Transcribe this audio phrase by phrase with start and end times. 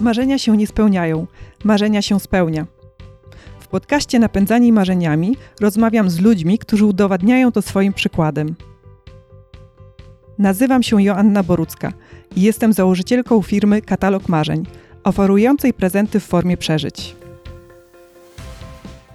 [0.00, 1.26] Marzenia się nie spełniają,
[1.64, 2.66] marzenia się spełnia.
[3.60, 8.54] W podcaście Napędzani Marzeniami rozmawiam z ludźmi, którzy udowadniają to swoim przykładem.
[10.38, 11.92] Nazywam się Joanna Borucka
[12.36, 14.66] i jestem założycielką firmy Katalog Marzeń,
[15.04, 17.16] oferującej prezenty w formie przeżyć.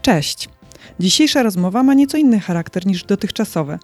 [0.02, 0.50] Cześć!
[1.00, 3.79] Dzisiejsza rozmowa ma nieco inny charakter niż dotychczasowe.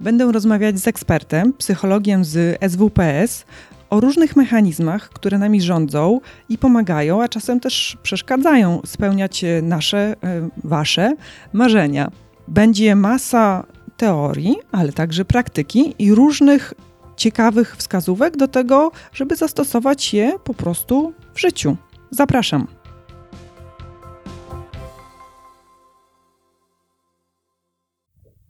[0.00, 3.44] Będę rozmawiać z ekspertem, psychologiem z SWPS
[3.90, 10.48] o różnych mechanizmach, które nami rządzą i pomagają, a czasem też przeszkadzają spełniać nasze, e,
[10.64, 11.16] wasze
[11.52, 12.10] marzenia.
[12.48, 13.66] Będzie masa
[13.96, 16.74] teorii, ale także praktyki i różnych
[17.16, 21.76] ciekawych wskazówek do tego, żeby zastosować je po prostu w życiu.
[22.10, 22.66] Zapraszam.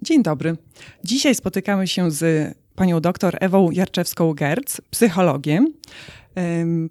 [0.02, 0.56] Dzień dobry.
[1.04, 5.72] Dzisiaj spotykamy się z panią doktor Ewą Jarczewską-Gerc, psychologiem.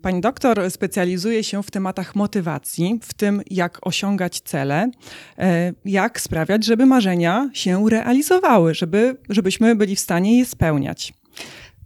[0.01, 4.91] Pani doktor specjalizuje się w tematach motywacji, w tym jak osiągać cele,
[5.37, 11.13] e, jak sprawiać, żeby marzenia się realizowały, żeby, żebyśmy byli w stanie je spełniać.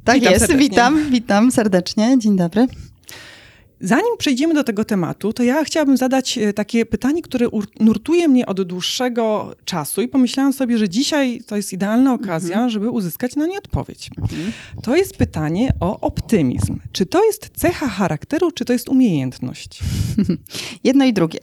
[0.04, 0.70] Tak witam jest, serdecznie.
[0.70, 2.20] witam, witam serdecznie.
[2.20, 2.68] Dzień dobry.
[3.82, 7.48] Zanim przejdziemy do tego tematu, to ja chciałabym zadać e, takie pytanie, które
[7.80, 12.70] nurtuje mnie od dłuższego czasu i pomyślałam sobie, że dzisiaj to jest idealna okazja, mhm.
[12.70, 14.10] żeby uzyskać na nie odpowiedź.
[14.22, 14.52] Mhm.
[14.84, 16.80] To jest pytanie o optymizm.
[16.92, 19.80] Czy to jest cecha charakteru, czy to jest umiejętność?
[20.84, 21.40] Jedno i drugie.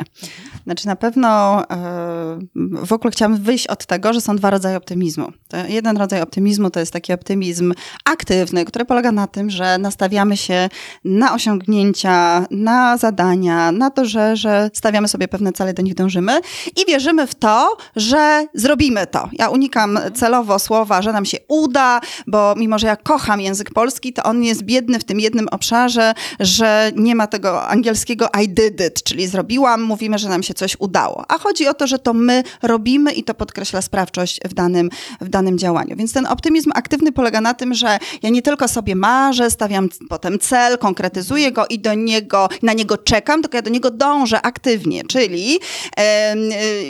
[0.65, 2.39] Znaczy na pewno e,
[2.87, 5.33] w ogóle chciałam wyjść od tego, że są dwa rodzaje optymizmu.
[5.69, 10.69] Jeden rodzaj optymizmu to jest taki optymizm aktywny, który polega na tym, że nastawiamy się
[11.05, 16.41] na osiągnięcia na zadania, na to, że, że stawiamy sobie pewne cele, do nich dążymy
[16.77, 19.29] i wierzymy w to, że zrobimy to.
[19.33, 24.13] Ja unikam celowo słowa, że nam się uda, bo mimo, że ja kocham język polski,
[24.13, 28.81] to on jest biedny w tym jednym obszarze, że nie ma tego angielskiego I did
[28.87, 31.25] it, czyli zrobiłam, mówimy, że nam się coś udało.
[31.29, 34.91] A chodzi o to, że to my robimy i to podkreśla sprawczość w danym,
[35.21, 35.97] w danym działaniu.
[35.97, 40.39] Więc ten optymizm aktywny polega na tym, że ja nie tylko sobie marzę, stawiam potem
[40.39, 44.43] cel, konkretyzuję go i do niego niego, na niego czekam, tylko ja do niego dążę
[44.43, 45.59] aktywnie, czyli
[45.97, 46.35] e,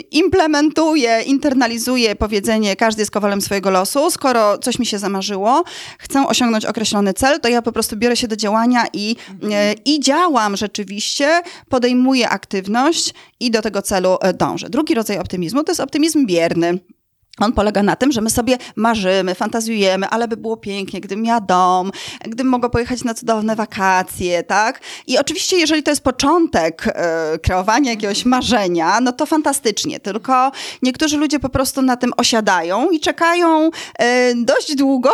[0.01, 4.11] implementuję, internalizuję powiedzenie każdy jest kowalem swojego losu.
[4.11, 5.63] Skoro coś mi się zamarzyło,
[5.99, 9.15] chcę osiągnąć określony cel, to ja po prostu biorę się do działania i,
[9.51, 14.69] e, i działam rzeczywiście, podejmuję aktywność i do tego celu e, dążę.
[14.69, 16.79] Drugi rodzaj optymizmu to jest optymizm bierny.
[17.39, 21.41] On polega na tym, że my sobie marzymy, fantazjujemy, ale by było pięknie, gdybym miała
[21.41, 21.91] dom,
[22.25, 24.81] gdybym mogła pojechać na cudowne wakacje, tak?
[25.07, 29.99] I oczywiście, jeżeli to jest początek e, kreowania jakiegoś marzenia, no to fantastycznie.
[29.99, 33.69] Tylko niektórzy ludzie po prostu na tym osiadają i czekają
[33.99, 35.13] e, dość długo,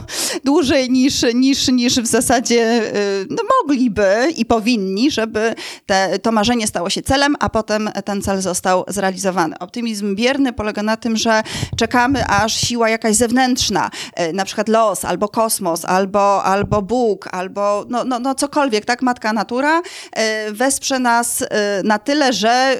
[0.44, 2.92] dłużej niż, niż, niż w zasadzie e,
[3.30, 5.54] no, mogliby i powinni, żeby
[5.86, 9.58] te, to marzenie stało się celem, a potem ten cel został zrealizowany.
[9.58, 11.42] Optymizm bierny polega na tym, że
[11.76, 17.84] czekamy, aż siła jakaś zewnętrzna, e, na przykład los, albo kosmos, albo, albo Bóg, albo
[17.88, 19.82] no, no, no cokolwiek, tak, matka natura,
[20.12, 21.46] e, wesprze nas e,
[21.84, 22.76] na tyle, że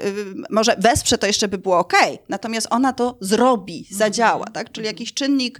[0.49, 1.93] może wesprze to jeszcze by było ok,
[2.29, 5.59] natomiast ona to zrobi, zadziała, tak, czyli jakiś czynnik,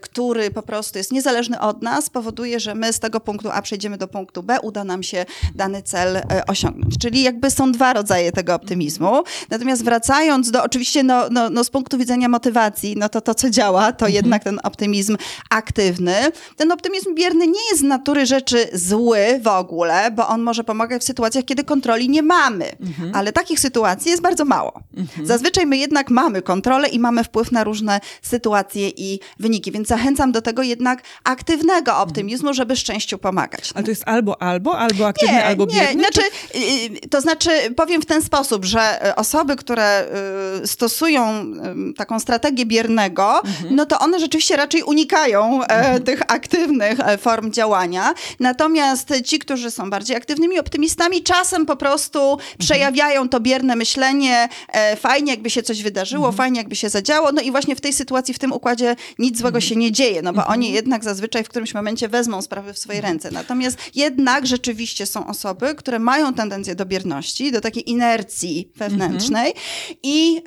[0.00, 3.98] który po prostu jest niezależny od nas, powoduje, że my z tego punktu A przejdziemy
[3.98, 6.98] do punktu B, uda nam się dany cel osiągnąć.
[6.98, 9.22] Czyli jakby są dwa rodzaje tego optymizmu.
[9.50, 13.34] Natomiast wracając do, oczywiście no, no, no z punktu widzenia motywacji, motywacji, no to to,
[13.34, 14.14] co działa, to mhm.
[14.14, 15.16] jednak ten optymizm
[15.50, 16.14] aktywny.
[16.56, 21.02] Ten optymizm bierny nie jest z natury rzeczy zły w ogóle, bo on może pomagać
[21.02, 22.72] w sytuacjach, kiedy kontroli nie mamy.
[22.80, 23.14] Mhm.
[23.14, 24.80] Ale takich sytuacji jest bardzo mało.
[24.96, 25.26] Mhm.
[25.26, 30.32] Zazwyczaj my jednak mamy kontrolę i mamy wpływ na różne sytuacje i wyniki, więc zachęcam
[30.32, 33.72] do tego jednak aktywnego optymizmu, żeby szczęściu pomagać.
[33.74, 35.94] Ale to jest albo albo, albo aktywny, nie, albo bierny?
[35.94, 36.20] Nie, znaczy,
[36.52, 36.58] czy...
[36.58, 40.06] Y, y, to znaczy powiem w ten sposób, że y, osoby, które
[40.64, 41.44] stosują
[41.96, 43.76] taką strategię strategię biernego, mhm.
[43.76, 46.02] no to one rzeczywiście raczej unikają e, mhm.
[46.02, 48.14] tych aktywnych e, form działania.
[48.40, 52.58] Natomiast ci, którzy są bardziej aktywnymi optymistami, czasem po prostu mhm.
[52.58, 54.48] przejawiają to bierne myślenie.
[54.68, 56.36] E, fajnie, jakby się coś wydarzyło, mhm.
[56.36, 57.32] fajnie, jakby się zadziało.
[57.32, 59.68] No i właśnie w tej sytuacji, w tym układzie nic złego mhm.
[59.68, 60.74] się nie dzieje, no bo oni mhm.
[60.74, 63.30] jednak zazwyczaj w którymś momencie wezmą sprawy w swoje ręce.
[63.30, 69.54] Natomiast jednak rzeczywiście są osoby, które mają tendencję do bierności, do takiej inercji wewnętrznej
[70.02, 70.42] i,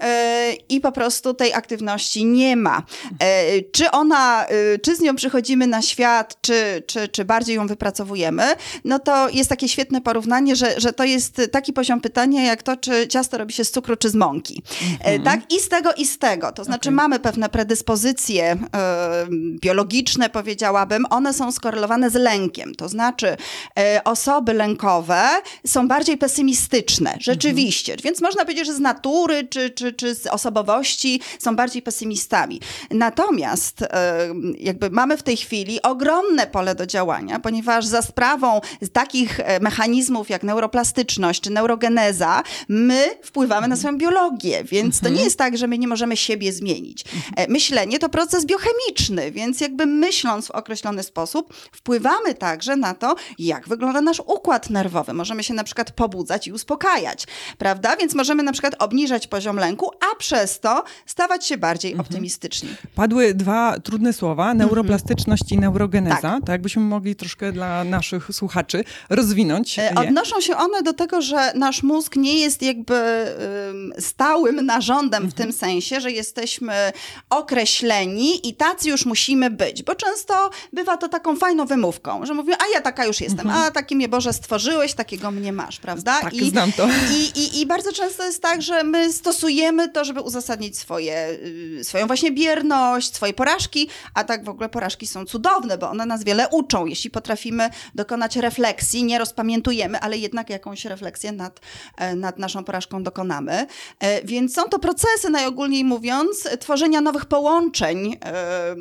[0.70, 2.84] i po prostu tej aktywności aktywności nie ma.
[3.20, 7.68] E, czy ona, e, czy z nią przychodzimy na świat, czy, czy, czy bardziej ją
[7.68, 8.44] wypracowujemy,
[8.86, 12.78] no to jest takie świetne porównanie, że, że to jest taki poziom pytania, jak to,
[12.78, 14.64] czy ciasto robi się z cukru, czy z mąki.
[14.82, 15.24] Mhm.
[15.24, 15.40] Tak?
[15.52, 16.52] I z tego, i z tego.
[16.52, 16.96] To znaczy okay.
[16.96, 19.28] mamy pewne predyspozycje e,
[19.62, 22.76] biologiczne, powiedziałabym, one są skorelowane z lękiem.
[22.76, 23.38] To znaczy
[23.80, 25.22] e, osoby lękowe
[25.68, 27.94] są bardziej pesymistyczne, rzeczywiście.
[27.94, 28.04] Mhm.
[28.04, 32.62] Więc można powiedzieć, że z natury, czy, czy, czy z osobowości są bardziej pesymistami.
[32.92, 33.88] Natomiast e,
[34.58, 38.62] jakby mamy w tej chwili ogromne pole do działania, ponieważ za sprawą
[38.94, 45.10] takich e, mechanizmów jak neuroplastyczność czy neurogeneza, my wpływamy na swoją biologię, więc to nie
[45.10, 45.26] mhm.
[45.26, 47.06] jest tak, że my nie możemy siebie zmienić.
[47.36, 53.16] E, myślenie to proces biochemiczny, więc jakby myśląc w określony sposób, wpływamy także na to,
[53.40, 55.14] jak wygląda nasz układ nerwowy.
[55.14, 57.28] Możemy się na przykład pobudzać i uspokajać,
[57.58, 57.96] prawda?
[57.96, 62.08] Więc możemy na przykład obniżać poziom lęku, a przez to stawać się bardziej mhm.
[62.08, 62.70] optymistyczni.
[62.96, 64.58] Padły dwa trudne słowa, mhm.
[64.58, 66.22] neuroplastyczność i neurogeneza.
[66.22, 66.40] Tak.
[66.40, 69.80] tak jakbyśmy mogli troszkę dla naszych słuchaczy rozwinąć.
[69.80, 69.96] E, je.
[69.96, 72.94] Odnoszą się one do tego, że nasz mózg nie jest jakby
[74.00, 75.60] stałym narządem w tym mhm.
[75.60, 76.74] sensie, że jesteśmy
[77.30, 82.56] określeni i tacy już musimy być, bo często bywa to taką fajną wymówką, że mówią,
[82.60, 86.22] a ja taka już jestem, a taki mnie Boże stworzyłeś, takiego mnie masz, prawda?
[86.22, 86.88] Tak, I, znam to.
[87.18, 91.53] I, i, I bardzo często jest tak, że my stosujemy to, żeby uzasadnić swoje, y,
[91.84, 96.24] swoją właśnie bierność, swoje porażki, a tak w ogóle porażki są cudowne, bo one nas
[96.24, 96.86] wiele uczą.
[96.86, 101.60] Jeśli potrafimy dokonać refleksji, nie rozpamiętujemy, ale jednak jakąś refleksję nad,
[101.98, 103.68] e, nad naszą porażką dokonamy.
[104.00, 108.76] E, więc są to procesy, najogólniej mówiąc, tworzenia nowych połączeń e,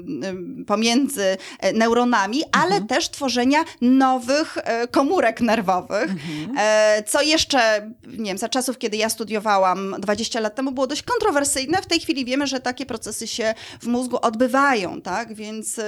[0.66, 1.36] pomiędzy
[1.74, 2.86] neuronami, ale mhm.
[2.86, 4.58] też tworzenia nowych
[4.90, 7.04] komórek nerwowych, mhm.
[7.06, 11.82] co jeszcze, nie wiem, za czasów, kiedy ja studiowałam 20 lat temu, było dość kontrowersyjne.
[11.82, 15.34] W tej chwili wiemy, że takie procesy się w mózgu odbywają, tak?
[15.34, 15.80] Więc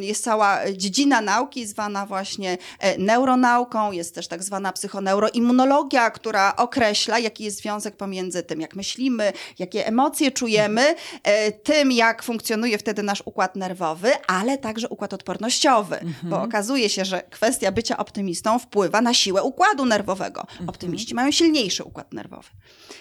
[0.00, 7.18] jest cała dziedzina nauki zwana właśnie e, neuronauką, jest też tak zwana psychoneuroimmunologia, która określa,
[7.18, 13.02] jaki jest związek pomiędzy tym, jak myślimy, jakie emocje czujemy, e, tym, jak funkcjonuje wtedy
[13.02, 16.30] nasz układ nerwowy, ale także układ odpornościowy, mhm.
[16.30, 20.40] bo okazuje się, że kwestia bycia optymistą wpływa na siłę układu nerwowego.
[20.40, 20.68] Mhm.
[20.68, 22.48] Optymiści mają silniejszy układ nerwowy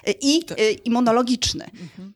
[0.08, 0.46] e, i
[0.86, 1.66] immunologiczny.
[1.66, 2.14] Mhm.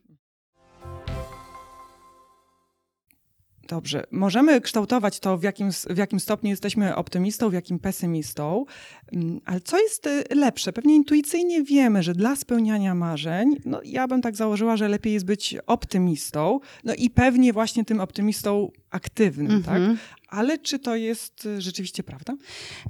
[3.68, 4.04] Dobrze.
[4.10, 8.64] Możemy kształtować to, w jakim, w jakim stopniu jesteśmy optymistą, w jakim pesymistą,
[9.12, 10.72] mm, ale co jest y, lepsze?
[10.72, 15.26] Pewnie intuicyjnie wiemy, że dla spełniania marzeń, no ja bym tak założyła, że lepiej jest
[15.26, 19.82] być optymistą, no i pewnie właśnie tym optymistą aktywnym, tak?
[20.28, 22.34] Ale czy to jest y, rzeczywiście prawda?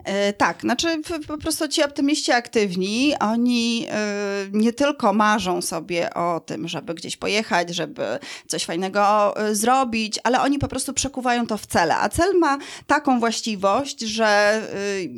[0.05, 0.89] E, tak, znaczy
[1.27, 7.17] po prostu ci optymiści aktywni, oni e, nie tylko marzą sobie o tym, żeby gdzieś
[7.17, 11.97] pojechać, żeby coś fajnego e, zrobić, ale oni po prostu przekuwają to w cele.
[11.97, 15.11] A cel ma taką właściwość, że y,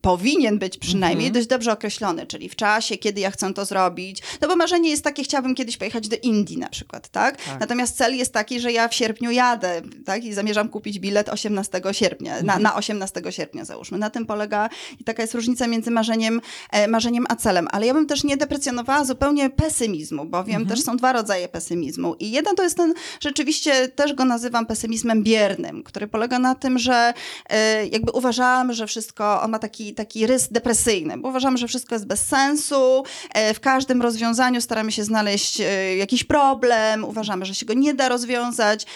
[0.00, 1.34] powinien być przynajmniej mhm.
[1.34, 4.22] dość dobrze określony, czyli w czasie, kiedy ja chcę to zrobić.
[4.40, 7.44] No bo marzenie jest takie, chciałabym kiedyś pojechać do Indii na przykład, tak?
[7.44, 7.60] tak.
[7.60, 10.24] Natomiast cel jest taki, że ja w sierpniu jadę, tak?
[10.24, 12.62] I zamierzam kupić bilet 18 18 sierpnia, na, mhm.
[12.62, 13.98] na 18 sierpnia załóżmy.
[13.98, 14.68] Na tym polega
[15.00, 17.68] i taka jest różnica między marzeniem, e, marzeniem a celem.
[17.70, 20.76] Ale ja bym też nie deprecjonowała zupełnie pesymizmu, bowiem mhm.
[20.76, 22.14] też są dwa rodzaje pesymizmu.
[22.14, 26.78] I jeden to jest ten, rzeczywiście też go nazywam pesymizmem biernym, który polega na tym,
[26.78, 27.14] że
[27.50, 31.94] e, jakby uważam, że wszystko, on ma taki, taki rys depresyjny, bo uważam, że wszystko
[31.94, 33.04] jest bez sensu,
[33.34, 35.62] e, w każdym rozwiązaniu staramy się znaleźć
[35.98, 38.86] jakiś problem, uważamy, że się go nie da rozwiązać,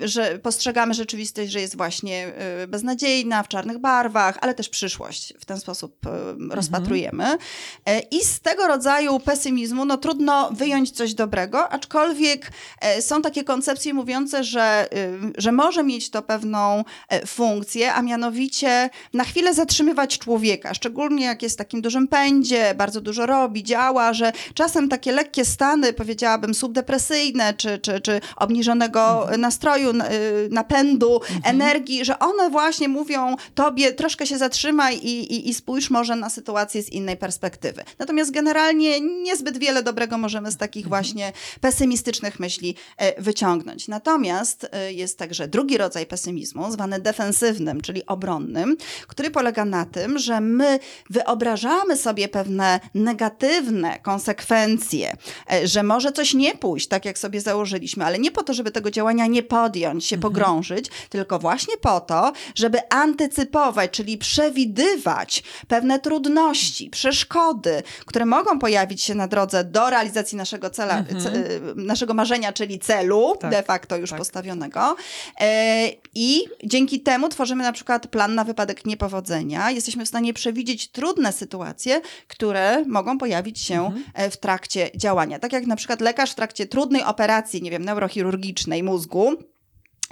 [0.00, 2.32] że postrzegamy rzeczywistość, że jest właśnie
[2.62, 6.52] y, beznadziejna, w czarnych barwach, ale też przyszłość w ten sposób y, mhm.
[6.52, 7.38] rozpatrujemy.
[7.86, 12.50] E, I z tego rodzaju pesymizmu no, trudno wyjąć coś dobrego, aczkolwiek
[13.00, 14.88] są takie koncepcje mówiące, że,
[15.38, 16.84] że może mieć to pewną
[17.26, 23.00] funkcję, a mianowicie na chwilę zatrzymywać człowieka, szczególnie jak jest w takim dużym pędzie, bardzo
[23.00, 29.40] dużo robi, działa, że czasem takie lekkie stany, powiedziałabym, subdepresyjne, czy, czy, czy obniżonego mhm.
[29.40, 29.92] nastroju,
[30.50, 31.63] napędu, mhm energii,
[32.02, 36.82] że one właśnie mówią tobie, troszkę się zatrzymaj i, i, i spójrz może na sytuację
[36.82, 37.84] z innej perspektywy.
[37.98, 41.02] Natomiast generalnie niezbyt wiele dobrego możemy z takich mhm.
[41.02, 43.88] właśnie pesymistycznych myśli e, wyciągnąć.
[43.88, 50.18] Natomiast e, jest także drugi rodzaj pesymizmu, zwany defensywnym, czyli obronnym, który polega na tym,
[50.18, 50.78] że my
[51.10, 55.16] wyobrażamy sobie pewne negatywne konsekwencje,
[55.52, 58.70] e, że może coś nie pójść tak, jak sobie założyliśmy, ale nie po to, żeby
[58.70, 60.32] tego działania nie podjąć, się mhm.
[60.32, 68.58] pogrążyć, tylko właśnie właśnie po to, żeby antycypować, czyli przewidywać pewne trudności, przeszkody, które mogą
[68.58, 71.20] pojawić się na drodze do realizacji naszego cela, Mhm.
[71.20, 71.32] ce,
[71.76, 74.18] naszego marzenia, czyli celu Tak, de facto już tak.
[74.18, 74.96] postawionego.
[75.40, 79.70] E, I dzięki temu tworzymy na przykład plan na wypadek niepowodzenia.
[79.70, 84.04] Jesteśmy w stanie przewidzieć trudne sytuacje, które mogą pojawić się Mhm.
[84.14, 85.38] e, w trakcie działania.
[85.38, 89.32] Tak jak na przykład lekarz w trakcie trudnej operacji, nie wiem, neurochirurgicznej mózgu,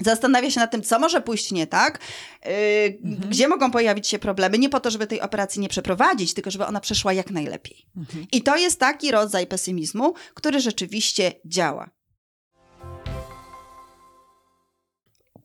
[0.04, 1.98] Zastanawia się nad tym, co może pójść nie tak,
[2.44, 2.50] yy,
[3.04, 3.30] Mhm.
[3.30, 6.66] gdzie mogą pojawić się problemy, nie po to, żeby tej operacji nie przeprowadzić, tylko żeby
[6.66, 7.86] ona przeszła jak najlepiej.
[7.96, 8.26] Mhm.
[8.32, 11.90] I to jest taki rodzaj pesymizmu, który rzeczywiście działa.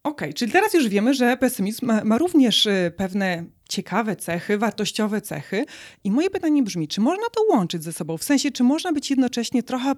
[0.03, 5.21] Okej, czyli teraz już wiemy, że pesymizm ma, ma również y, pewne ciekawe cechy, wartościowe
[5.21, 5.65] cechy.
[6.03, 8.17] I moje pytanie brzmi, czy można to łączyć ze sobą?
[8.17, 9.91] W sensie, czy można być jednocześnie trochę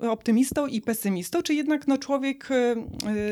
[0.00, 2.54] optymistą, i pesymistą, czy jednak no, człowiek y,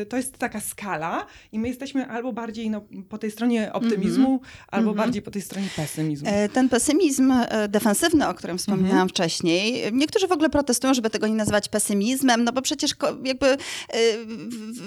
[0.01, 4.41] y, to jest taka skala i my jesteśmy albo bardziej no, po tej stronie optymizmu,
[4.67, 4.95] albo Mhm.
[5.07, 6.29] bardziej po tej stronie pesymizmu?
[6.31, 9.09] E, Ten pesymizm e, defensywny, o którym wspominałam Mhm.
[9.09, 12.91] wcześniej, e, niektórzy w ogóle protestują, żeby tego nie nazywać pesymizmem, no bo przecież
[13.23, 13.57] jakby e,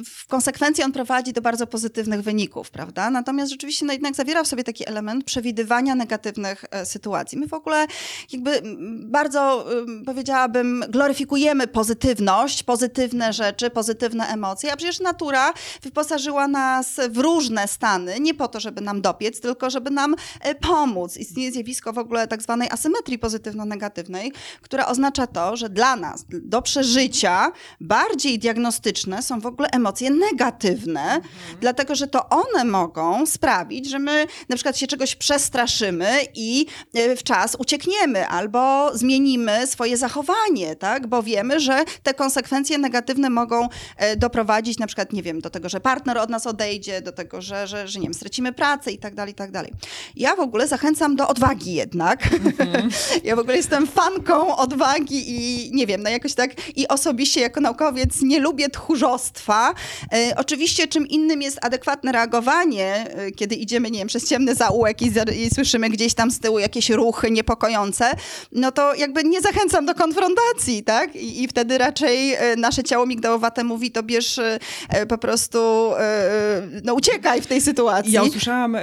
[0.07, 3.11] w konsekwencji on prowadzi do bardzo pozytywnych wyników, prawda?
[3.11, 7.39] Natomiast rzeczywiście no jednak zawiera w sobie taki element przewidywania negatywnych e, sytuacji.
[7.39, 7.87] My w ogóle
[8.33, 8.63] jakby
[9.05, 17.19] bardzo ym, powiedziałabym gloryfikujemy pozytywność, pozytywne rzeczy, pozytywne emocje, a przecież natura wyposażyła nas w
[17.19, 21.17] różne stany, nie po to, żeby nam dopiec, tylko żeby nam e, pomóc.
[21.17, 24.33] Istnieje zjawisko w ogóle tak zwanej asymetrii pozytywno-negatywnej,
[24.63, 31.21] która oznacza to, że dla nas do przeżycia bardziej diagnostyczne są w ogóle emocje negatywne,
[31.61, 37.17] dlatego że to one mogą sprawić, że my na przykład się czegoś przestraszymy i e,
[37.17, 41.07] w czas uciekniemy albo zmienimy swoje zachowanie, tak?
[41.07, 45.69] bo wiemy, że te konsekwencje negatywne mogą e, doprowadzić na przykład, nie wiem, do tego,
[45.69, 48.99] że partner od nas odejdzie, do tego, że, że, że nie wiem, stracimy pracę i
[48.99, 49.73] tak dalej, i tak dalej.
[50.17, 52.29] Ja w ogóle zachęcam do odwagi jednak.
[53.25, 57.61] ja w ogóle jestem fanką odwagi i nie wiem, no jakoś tak i osobiście jako
[57.61, 59.75] naukowiec nie lubię tchórzostwa.
[60.13, 65.13] E, oczywiście czym innym jest adekwatne reagowanie, kiedy idziemy, nie wiem, przez ciemny zaułek i,
[65.45, 68.05] i słyszymy gdzieś tam z tyłu jakieś ruchy niepokojące,
[68.53, 71.17] no to jakby nie zachęcam do konfrontacji, tak?
[71.17, 75.59] I, i wtedy raczej e, nasze ciało migdałowate mówi, to bierz e, po prostu,
[75.99, 78.13] e, no uciekaj w tej sytuacji.
[78.13, 78.77] Ja usłyszałam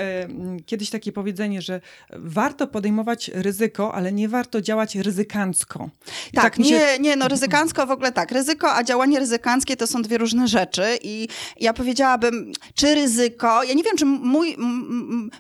[0.66, 5.90] kiedyś takie powiedzenie, że warto podejmować ryzyko, ale nie warto działać ryzykancko.
[6.34, 8.32] I Tak, mi się- nie, nie, no ryzykancko w ogóle tak.
[8.32, 11.28] Ryzyko, a działanie ryzykanckie to są dwie różne rzeczy i
[11.60, 14.58] ja powiedziałabym, czy ryzyko, ja nie wiem, czy mój,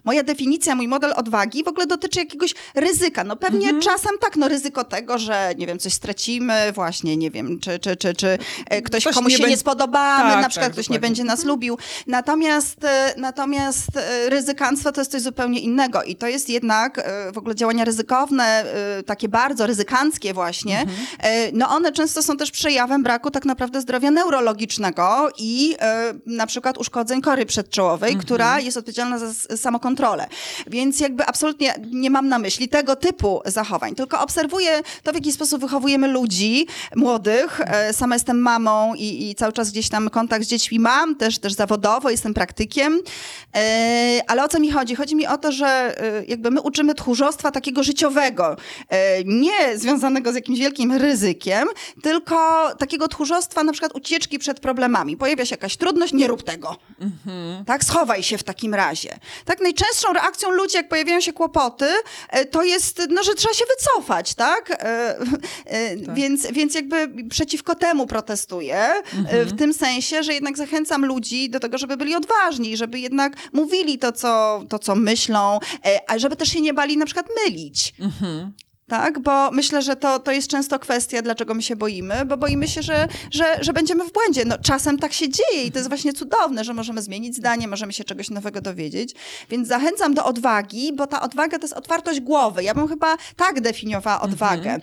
[0.04, 3.24] moja definicja, mój model odwagi w ogóle dotyczy jakiegoś ryzyka.
[3.24, 3.82] No pewnie Mhm.
[3.82, 7.96] czasem tak, no ryzyko tego, że nie wiem, coś stracimy, właśnie, nie wiem, czy, czy,
[7.96, 8.38] czy, czy
[8.70, 10.94] e, ktoś Ktoś komuś nie się będzie- nie spodobamy, Tak, na przykład tak, ktoś nie
[10.96, 11.08] dokładnie.
[11.10, 11.78] będzie nas lubił.
[12.08, 17.38] Natomiast, e, natomiast e, ryzykanstwo to jest coś zupełnie innego i to jest jednak w
[17.38, 18.66] ogóle działania ryzykowne,
[19.06, 20.86] takie bardzo ryzykanckie właśnie,
[21.20, 25.76] e, no one często są też przejawem braku tak naprawdę zdrowia neurologicznego i
[26.26, 29.48] na przykład uszkodzeń kory przedczołowej, która jest odpowiedzialna za s-
[30.18, 30.28] samokontrolę.
[30.68, 35.32] Więc jakby absolutnie nie mam na myśli tego typu zachowań, tylko obserwuję to, w jaki
[35.32, 37.62] sposób wychowujemy ludzi młodych.
[37.62, 41.40] E, Sama jestem mamą i, i cały czas gdzieś tam kontakt z dziećmi mam, też,
[41.40, 43.00] też zawodowo, jestem praktykiem.
[43.56, 44.96] E, Ale o co mi chodzi?
[44.96, 48.56] Chodzi mi o to, że e, jakby my uczymy tchórzostwa takiego życiowego,
[49.26, 51.68] nie związanego z jakimś wielkim ryzykiem,
[52.04, 55.18] tylko takiego tchórzostwa na przykład ucieczki przed problemami.
[55.18, 56.76] Pojawia się jakaś trudność, nie rób tego.
[57.66, 59.20] Tak, schowaj się w takim razie.
[59.46, 61.86] Tak, najczęstszą reakcją ludzi, jak pojawiają się kłopoty,
[62.30, 64.72] e, to jest, no, że trzeba się wycofać, tak?
[64.72, 65.18] E,
[65.66, 66.16] e, Tak.
[66.16, 68.78] Więc, więc jakby przeciwko temu protestuję,
[69.30, 73.34] e, w tym sensie, że jednak zachęcam ludzi do tego, żeby byli odważni, żeby jednak
[73.54, 75.60] mówili to, co, to, co myślą,
[76.08, 77.94] a żeby też się nie bali na przykład mylić.
[78.00, 78.54] Mhm.
[78.90, 82.68] Tak, bo myślę, że to, to jest często kwestia, dlaczego my się boimy, bo boimy
[82.68, 84.46] się, że, że, że będziemy w błędzie.
[84.46, 87.94] No, czasem tak się dzieje i to jest właśnie cudowne, że możemy zmienić zdanie, możemy
[87.94, 89.16] się czegoś nowego dowiedzieć.
[89.50, 92.64] Więc zachęcam do odwagi, bo ta odwaga to jest otwartość głowy.
[92.64, 94.80] Ja bym chyba tak definiowała odwagę.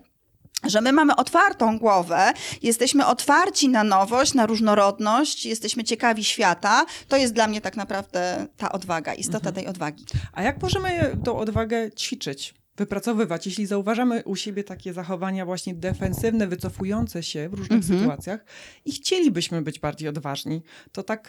[0.64, 2.32] Że my mamy otwartą głowę,
[2.62, 6.86] jesteśmy otwarci na nowość, na różnorodność, jesteśmy ciekawi świata.
[7.08, 10.04] To jest dla mnie tak naprawdę ta odwaga, istota tej odwagi.
[10.32, 12.54] A jak możemy tą odwagę ćwiczyć?
[12.76, 17.98] Wypracowywać, jeśli zauważamy u siebie takie zachowania właśnie defensywne, wycofujące się w różnych Mhm.
[18.00, 18.44] sytuacjach
[18.84, 20.62] i chcielibyśmy być bardziej odważni,
[20.92, 21.28] to tak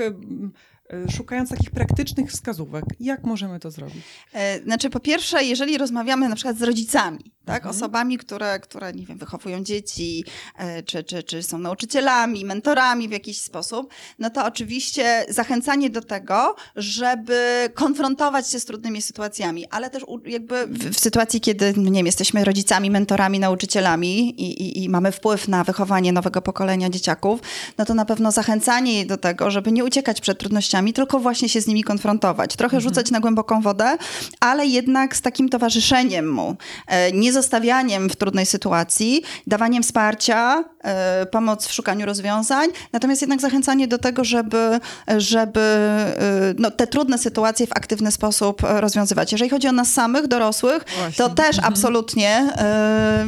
[1.17, 2.85] szukając takich praktycznych wskazówek.
[2.99, 4.03] Jak możemy to zrobić?
[4.33, 9.05] E, Znaczy, po pierwsze, jeżeli rozmawiamy na przykład z rodzicami, tak, osobami, które, które, nie
[9.05, 10.23] wiem, wychowują dzieci,
[10.57, 16.01] e, czy, czy, czy są nauczycielami, mentorami w jakiś sposób, no to oczywiście zachęcanie do
[16.01, 21.89] tego, żeby konfrontować się z trudnymi sytuacjami, ale też jakby w, w sytuacji, kiedy, no
[21.89, 26.89] nie wiem, jesteśmy rodzicami, mentorami, nauczycielami i, i, i mamy wpływ na wychowanie nowego pokolenia
[26.89, 27.39] dzieciaków,
[27.77, 31.49] no to na pewno zachęcanie jej do tego, żeby nie uciekać przed trudnościami, tylko właśnie
[31.49, 32.55] się z nimi konfrontować.
[32.55, 33.97] Trochę rzucać na głęboką wodę,
[34.39, 36.55] ale jednak z takim towarzyszeniem mu,
[36.87, 43.41] e, nie zostawianiem w trudnej sytuacji, dawaniem wsparcia, e, pomoc w szukaniu rozwiązań, natomiast jednak
[43.41, 44.79] zachęcanie do tego, żeby,
[45.17, 46.15] żeby e,
[46.57, 49.31] no, te trudne sytuacje w aktywny sposób rozwiązywać.
[49.31, 51.25] Jeżeli chodzi o nas samych, dorosłych, Właśnie.
[51.25, 53.25] to też absolutnie e,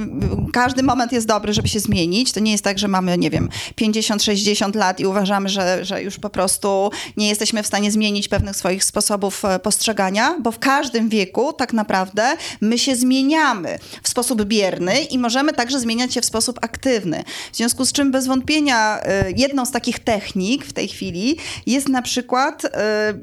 [0.54, 2.32] każdy moment jest dobry, żeby się zmienić.
[2.32, 3.50] To nie jest tak, że mamy, nie wiem,
[3.82, 8.56] 50-60 lat i uważamy, że, że już po prostu nie jesteśmy w stanie zmienić pewnych
[8.56, 14.44] swoich sposobów e, postrzegania, bo w każdym wieku tak naprawdę my się zmieniamy w sposób
[14.44, 17.24] bierny i możemy także zmieniać się w sposób aktywny.
[17.52, 21.90] W związku z czym bez wątpienia e, jedną z takich technik w tej chwili jest
[21.90, 22.70] na przykład, e,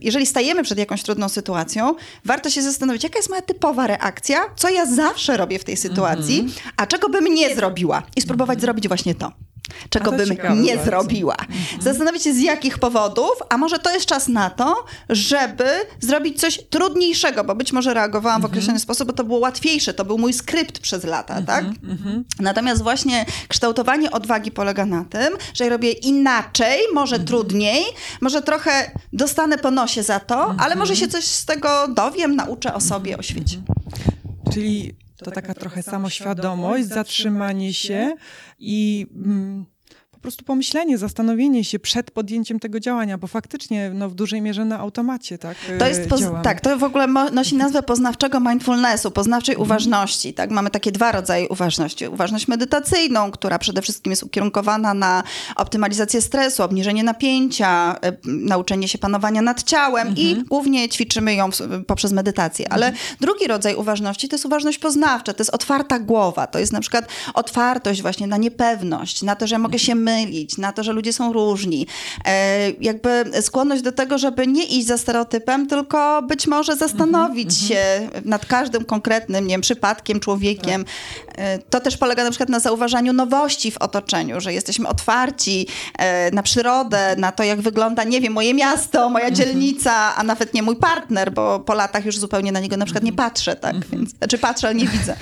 [0.00, 1.94] jeżeli stajemy przed jakąś trudną sytuacją,
[2.24, 6.46] warto się zastanowić, jaka jest moja typowa reakcja, co ja zawsze robię w tej sytuacji,
[6.76, 9.53] a czego bym nie zrobiła i spróbować zrobić właśnie to.
[9.90, 10.90] Czego bym ciekawe nie bardzo.
[10.90, 11.36] zrobiła.
[11.80, 15.64] Zastanowić się z jakich powodów, a może to jest czas na to, żeby
[16.00, 20.04] zrobić coś trudniejszego, bo być może reagowałam w określony sposób, bo to było łatwiejsze, to
[20.04, 21.64] był mój skrypt przez lata, tak?
[22.40, 27.84] Natomiast właśnie kształtowanie odwagi polega na tym, że ja robię inaczej, może trudniej,
[28.20, 32.74] może trochę dostanę po nosie za to, ale może się coś z tego dowiem, nauczę
[32.74, 33.56] o sobie, o świecie.
[34.54, 38.14] Czyli to taka trochę samoświadomość, zatrzymanie się
[38.58, 39.66] i mm,
[40.24, 44.78] prostu pomyślenie, zastanowienie się przed podjęciem tego działania, bo faktycznie no, w dużej mierze na
[44.78, 46.44] automacie tak To e, jest poz- działamy.
[46.44, 50.34] tak, to w ogóle nosi nazwę poznawczego mindfulnessu, poznawczej uważności.
[50.34, 50.50] Tak?
[50.50, 52.08] Mamy takie dwa rodzaje uważności.
[52.08, 55.22] Uważność medytacyjną, która przede wszystkim jest ukierunkowana na
[55.56, 61.50] optymalizację stresu, obniżenie napięcia, y, nauczenie się panowania nad ciałem i głównie ćwiczymy ją
[61.86, 62.72] poprzez medytację.
[62.72, 66.80] Ale drugi rodzaj uważności to jest uważność poznawcza, to jest otwarta głowa, to jest na
[66.80, 70.13] przykład otwartość właśnie na niepewność, na to, że mogę się mylić,
[70.58, 71.86] na to, że ludzie są różni.
[72.24, 78.08] E, jakby skłonność do tego, żeby nie iść za stereotypem, tylko być może zastanowić się
[78.24, 80.84] nad każdym konkretnym, nie wiem, przypadkiem, człowiekiem.
[81.38, 85.66] E, to też polega na przykład na zauważaniu nowości w otoczeniu, że jesteśmy otwarci
[85.98, 90.54] e, na przyrodę, na to, jak wygląda, nie wiem, moje miasto, moja dzielnica, a nawet
[90.54, 93.86] nie mój partner, bo po latach już zupełnie na niego na przykład nie patrzę, tak?
[93.86, 95.16] Więc, znaczy patrzę, ale nie widzę.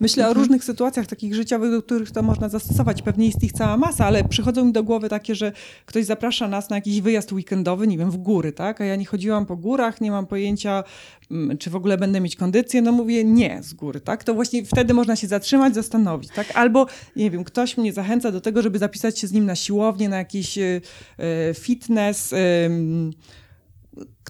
[0.00, 3.02] Myślę o różnych sytuacjach takich życiowych, do których to można zastosować.
[3.02, 5.52] Pewnie jest ich cała masa, ale przychodzą mi do głowy takie, że
[5.86, 8.80] ktoś zaprasza nas na jakiś wyjazd weekendowy, nie wiem, w góry, tak?
[8.80, 10.84] A ja nie chodziłam po górach, nie mam pojęcia,
[11.30, 12.82] mm, czy w ogóle będę mieć kondycję.
[12.82, 14.24] No mówię nie z góry, tak?
[14.24, 16.46] To właśnie wtedy można się zatrzymać, zastanowić, tak?
[16.54, 20.08] Albo, nie wiem, ktoś mnie zachęca do tego, żeby zapisać się z nim na siłownię,
[20.08, 20.80] na jakiś e,
[21.18, 22.34] e, fitness,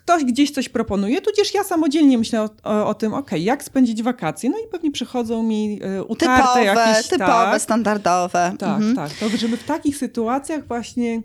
[0.05, 4.03] ktoś gdzieś coś proponuje, tudzież ja samodzielnie myślę o, o, o tym, okej, jak spędzić
[4.03, 4.51] wakacje.
[4.51, 7.09] No i pewnie przychodzą mi e, utarte Typowe, jakieś...
[7.09, 8.53] typowe, tak, standardowe.
[8.59, 8.97] tak, Mhm.
[8.97, 9.13] tak.
[9.13, 11.23] To żeby w takich sytuacjach właśnie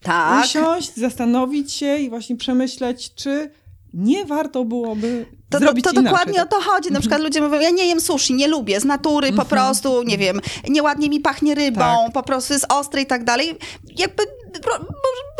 [0.00, 0.44] tak.
[0.44, 3.50] usiąść, zastanowić się i właśnie przemyśleć, czy
[3.94, 6.04] nie warto byłoby To, to, to inaczej.
[6.04, 6.50] dokładnie o tak?
[6.50, 6.92] to chodzi.
[6.92, 10.18] Na przykład ludzie mówią, ja nie jem sushi, nie lubię, z natury po prostu, nie
[10.18, 12.12] wiem, nieładnie mi pachnie rybą, Tak.
[12.12, 13.58] po prostu jest ostre i tak dalej.
[13.96, 14.22] Jakby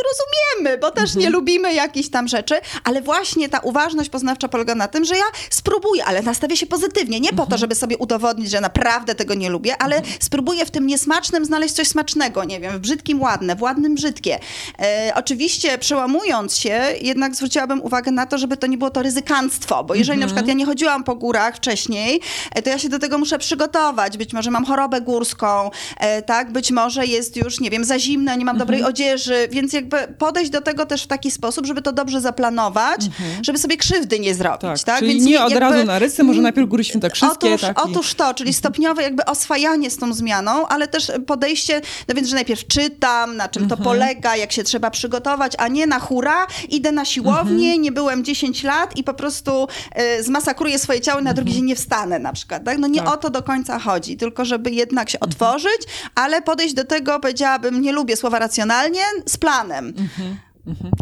[0.09, 4.89] rozumiemy, bo też nie lubimy jakichś tam rzeczy, ale właśnie ta uważność poznawcza polega na
[4.89, 8.61] tym, że ja spróbuję, ale nastawię się pozytywnie, nie po to, żeby sobie udowodnić, że
[8.61, 12.79] naprawdę tego nie lubię, ale spróbuję w tym niesmacznym znaleźć coś smacznego, nie wiem, w
[12.79, 14.39] brzydkim ładne, w ładnym brzydkie.
[14.79, 19.85] E, oczywiście przełamując się, jednak zwróciłabym uwagę na to, żeby to nie było to ryzykanstwo,
[19.85, 22.21] bo jeżeli na przykład ja nie chodziłam po górach wcześniej,
[22.55, 24.17] e, to ja się do tego muszę przygotować.
[24.19, 26.53] Być może mam chorobę górską, e, tak?
[26.53, 30.51] Być może jest już, nie wiem, za zimno, nie mam dobrej odzieży, więc jakby podejść
[30.51, 33.01] do tego też w taki sposób, żeby to dobrze zaplanować,
[33.43, 34.99] żeby sobie krzywdy nie zrobić, Tak, tak?
[34.99, 37.49] czyli Więc nie od jakby- razu na rysy, może najpierw Góry Świętokrzyskie.
[37.49, 41.81] Otóż, tak, i- otóż to, czyli stopniowe jakby oswajanie z tą zmianą, ale też podejście,
[42.09, 43.79] no więc, że najpierw czytam, na czym Mhm.
[43.79, 47.83] to polega, jak się trzeba przygotować, a nie na hura, idę na siłownię, Mhm.
[47.83, 49.69] nie byłem 10 lat i po prostu
[50.19, 52.65] y, zmasakruję swoje ciało i na drugi dzień nie wstanę na przykład.
[52.65, 52.79] Tak?
[52.79, 53.07] No nie Mhm.
[53.07, 53.15] Tak.
[53.19, 55.83] o to do końca chodzi, tylko żeby jednak się otworzyć,
[56.15, 59.87] ale podejść do tego, powiedziałabym, nie lubię słowa racjonalnie, z planem.
[59.99, 60.37] Mhm.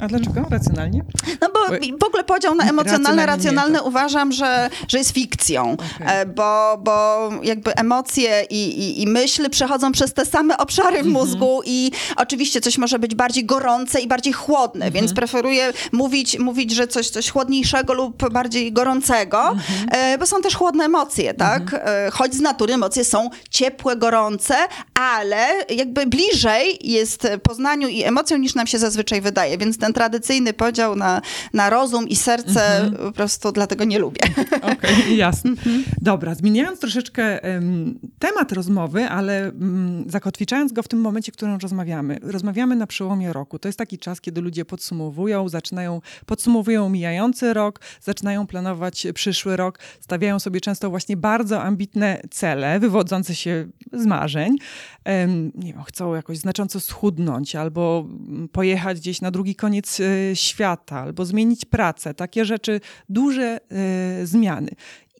[0.02, 0.46] A dlaczego?
[0.50, 1.04] Racjonalnie?
[1.40, 1.60] No bo
[2.00, 6.06] w ogóle podział na emocjonalne, racjonalne uważam, że, że jest fikcją, Okej.
[6.06, 11.06] E, bo, bo jakby emocje i, i, i myśli przechodzą przez te same obszary w
[11.06, 16.70] mózgu i oczywiście coś może być bardziej gorące i bardziej chłodne, więc preferuję mówić, mówić,
[16.74, 19.56] że coś, coś chłodniejszego lub bardziej gorącego,
[19.90, 21.62] e, bo są też chłodne emocje, tak?
[21.74, 24.54] E, Choć z natury emocje są ciepłe, gorące,
[24.94, 30.52] ale jakby bliżej jest poznaniu i emocjom niż nam się zazwyczaj wydaje, więc ten tradycyjny
[30.52, 34.20] podział na, na rozum i serce po prostu dlatego nie lubię.
[34.72, 35.50] Okej, jasne.
[35.50, 35.84] Mhm.
[36.02, 41.56] Dobra, zmieniając troszeczkę em, temat rozmowy, ale mm, zakotwiczając go w tym momencie, w którym
[41.56, 42.18] rozmawiamy.
[42.22, 43.58] Rozmawiamy na przełomie roku.
[43.58, 49.78] To jest taki czas, kiedy ludzie podsumowują, zaczynają, podsumowują mijający rok, zaczynają planować przyszły rok,
[50.00, 54.56] stawiają sobie często właśnie bardzo ambitne cele, wywodzące się z marzeń.
[55.04, 60.36] Em, nie wiem, chcą jakoś znacząco schudnąć, albo mm, pojechać gdzieś na drugi koniec e,
[60.36, 62.14] świata, albo zmienić pracę.
[62.14, 64.70] Takie rzeczy, duże e, zmiany.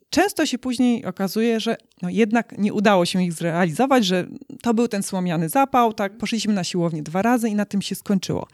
[0.09, 4.27] Często się później okazuje, że no jednak nie udało się ich zrealizować, że
[4.61, 7.95] to był ten słomiany zapał, tak, poszliśmy na siłownię dwa razy i na tym się
[7.95, 8.47] skończyło.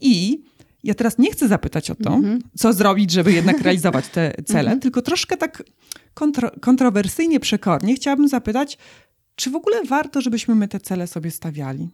[0.00, 0.42] I
[0.84, 2.20] ja teraz nie chcę zapytać o to,
[2.56, 5.62] co zrobić, żeby jednak realizować te cele, tylko troszkę tak
[6.14, 8.78] kontro, kontrowersyjnie, przekornie chciałabym zapytać,
[9.36, 11.88] czy w ogóle warto, żebyśmy my te cele sobie stawiali?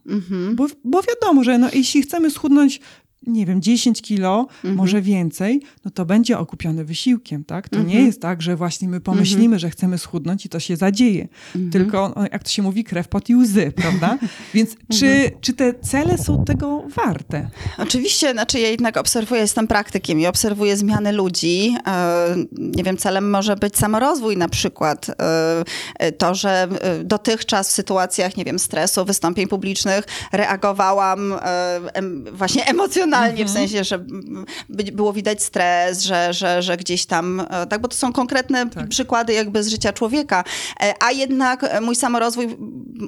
[0.55, 2.79] Bo, bo wiadomo, że no, jeśli chcemy schudnąć,
[3.27, 7.69] nie wiem, 10 kilo, może więcej, no to będzie okupione wysiłkiem, tak?
[7.69, 11.27] To nie jest tak, że właśnie my pomyślimy, że chcemy schudnąć i to się zadzieje.
[11.71, 14.17] Tylko, no, jak to się mówi, krew, pot i łzy, prawda?
[14.53, 17.49] Więc czy, czy te cele są tego warte?
[17.77, 21.75] Oczywiście, znaczy ja jednak obserwuję, jestem praktykiem i obserwuję zmiany ludzi.
[21.87, 25.07] E, Nie wiem, celem może być samorozwój na przykład.
[25.99, 31.37] E, To, że e, dotychczas w sytuacjach, nie wiem, stresu, wystąpień publicznych reagowałam e,
[33.13, 33.99] emocjonalnie, w sensie, że
[34.69, 38.69] by- było widać stres, że, że, że gdzieś tam, e, tak, bo to są konkretne
[38.69, 38.87] Tak.
[38.89, 40.43] przykłady jakby z życia człowieka,
[40.83, 42.57] E, a jednak e, mój samorozwój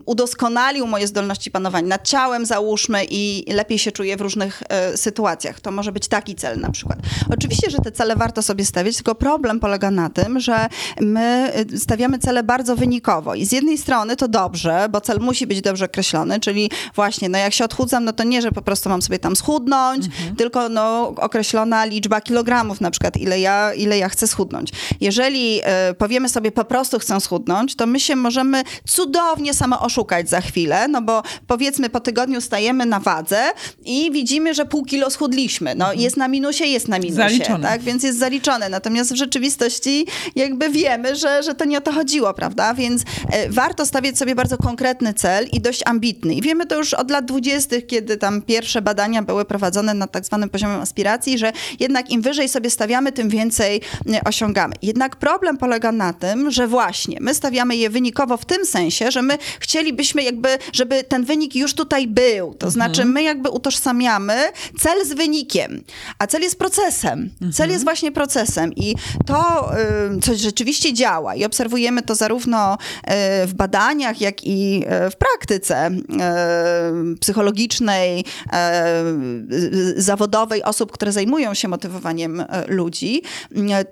[0.05, 4.63] udoskonalił moje zdolności panowania nad ciałem, załóżmy, i lepiej się czuję w różnych
[4.95, 5.59] sytuacjach.
[5.59, 6.99] To może być taki cel na przykład.
[7.33, 10.67] Oczywiście, że te cele warto sobie stawiać, tylko problem polega na tym, że
[11.01, 15.61] my stawiamy cele bardzo wynikowo i z jednej strony to dobrze, bo cel musi być
[15.61, 19.01] dobrze określony, czyli właśnie, no jak się odchudzam, no to nie, że po prostu mam
[19.01, 19.94] sobie tam schudnąć,
[20.37, 24.69] tylko no określona liczba kilogramów na przykład, ile ja, ile ja chcę schudnąć.
[25.01, 30.29] Jeżeli e, powiemy sobie po prostu chcę schudnąć, to my się możemy cudownie samo oszukać
[30.29, 33.43] za chwilę, no bo powiedzmy po tygodniu stajemy na wadze
[33.85, 35.75] i widzimy, że pół kilo schudliśmy.
[35.75, 37.67] No jest na minusie, jest na minusie, Zaliczone.
[37.67, 37.81] tak?
[37.81, 38.69] Więc jest zaliczone.
[38.69, 40.05] Natomiast w rzeczywistości
[40.35, 42.73] jakby wiemy, że, że to nie o to chodziło, prawda?
[42.73, 46.33] Więc e, warto stawiać sobie bardzo konkretny cel i dość ambitny.
[46.33, 50.25] I wiemy to już od lat dwudziestych, kiedy tam pierwsze badania były prowadzone na tak
[50.25, 53.81] zwanym poziomem aspiracji, że jednak im wyżej sobie stawiamy, tym więcej
[54.13, 54.75] e, osiągamy.
[54.81, 59.21] Jednak problem polega na tym, że właśnie my stawiamy je wynikowo w tym sensie, że
[59.21, 62.53] my chcielibyśmy jakby, żeby ten wynik już tutaj był.
[62.53, 64.35] To znaczy my jakby utożsamiamy
[64.79, 65.83] cel z wynikiem,
[66.19, 67.29] a cel jest procesem.
[67.53, 69.71] Cel jest właśnie procesem i to
[70.17, 75.15] y, coś rzeczywiście działa i obserwujemy to zarówno y, w badaniach, jak i y, w
[75.15, 79.64] praktyce y, psychologicznej, y,
[79.97, 83.21] zawodowej osób, które zajmują się motywowaniem y, ludzi,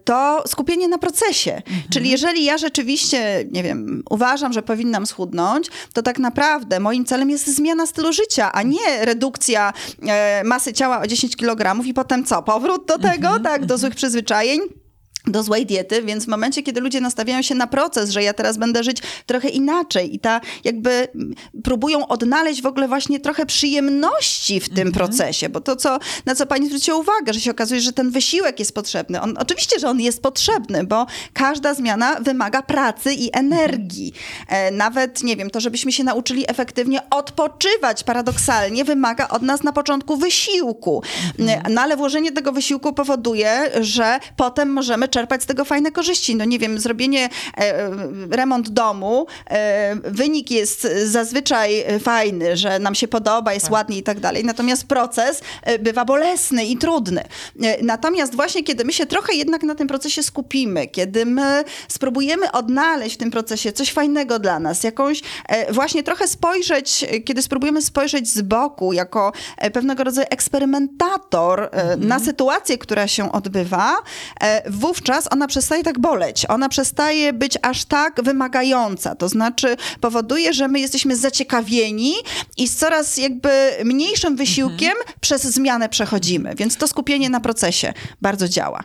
[0.03, 1.61] to skupienie na procesie.
[1.89, 7.29] Czyli jeżeli ja rzeczywiście, nie wiem, uważam, że powinnam schudnąć, to tak naprawdę moim celem
[7.29, 9.73] jest zmiana stylu życia, a nie redukcja
[10.07, 12.43] e, masy ciała o 10 kg i potem co?
[12.43, 14.82] Powrót do tego, tak, do złych przyzwyczajeń?
[15.27, 18.57] Do złej diety, więc w momencie, kiedy ludzie nastawiają się na proces, że ja teraz
[18.57, 24.59] będę żyć trochę inaczej i ta jakby mm, próbują odnaleźć w ogóle właśnie trochę przyjemności
[24.59, 27.93] w tym procesie, bo to, co, na co pani zwróciła uwagę, że się okazuje, że
[27.93, 29.21] ten wysiłek jest potrzebny.
[29.21, 34.13] On, oczywiście, że on jest potrzebny, bo każda zmiana wymaga pracy i energii.
[34.47, 39.73] E, nawet, nie wiem, to, żebyśmy się nauczyli efektywnie odpoczywać paradoksalnie wymaga od nas na
[39.73, 41.03] początku wysiłku.
[41.39, 46.35] E, No ale włożenie tego wysiłku powoduje, że potem możemy czerpać z tego fajne korzyści.
[46.35, 47.89] No nie wiem, zrobienie, e,
[48.31, 54.19] remont domu, e, wynik jest zazwyczaj fajny, że nam się podoba, jest ładnie i tak
[54.19, 54.45] dalej.
[54.45, 57.23] Natomiast proces e, bywa bolesny i trudny.
[57.63, 62.51] E, Natomiast właśnie kiedy my się trochę jednak na tym procesie skupimy, kiedy my spróbujemy
[62.51, 67.41] odnaleźć w tym procesie coś fajnego dla nas, jakąś e, właśnie trochę spojrzeć, e, kiedy
[67.41, 73.95] spróbujemy spojrzeć z boku jako e, pewnego rodzaju eksperymentator e, na sytuację, która się odbywa,
[74.41, 76.45] e, wówczas wówczas ona przestaje tak boleć.
[76.49, 79.15] Ona przestaje być aż tak wymagająca.
[79.15, 82.13] To znaczy powoduje, że my jesteśmy zaciekawieni
[82.57, 83.49] i z coraz jakby
[83.85, 85.15] mniejszym wysiłkiem mhm.
[85.21, 86.55] przez zmianę przechodzimy.
[86.55, 88.83] Więc to skupienie na procesie bardzo działa.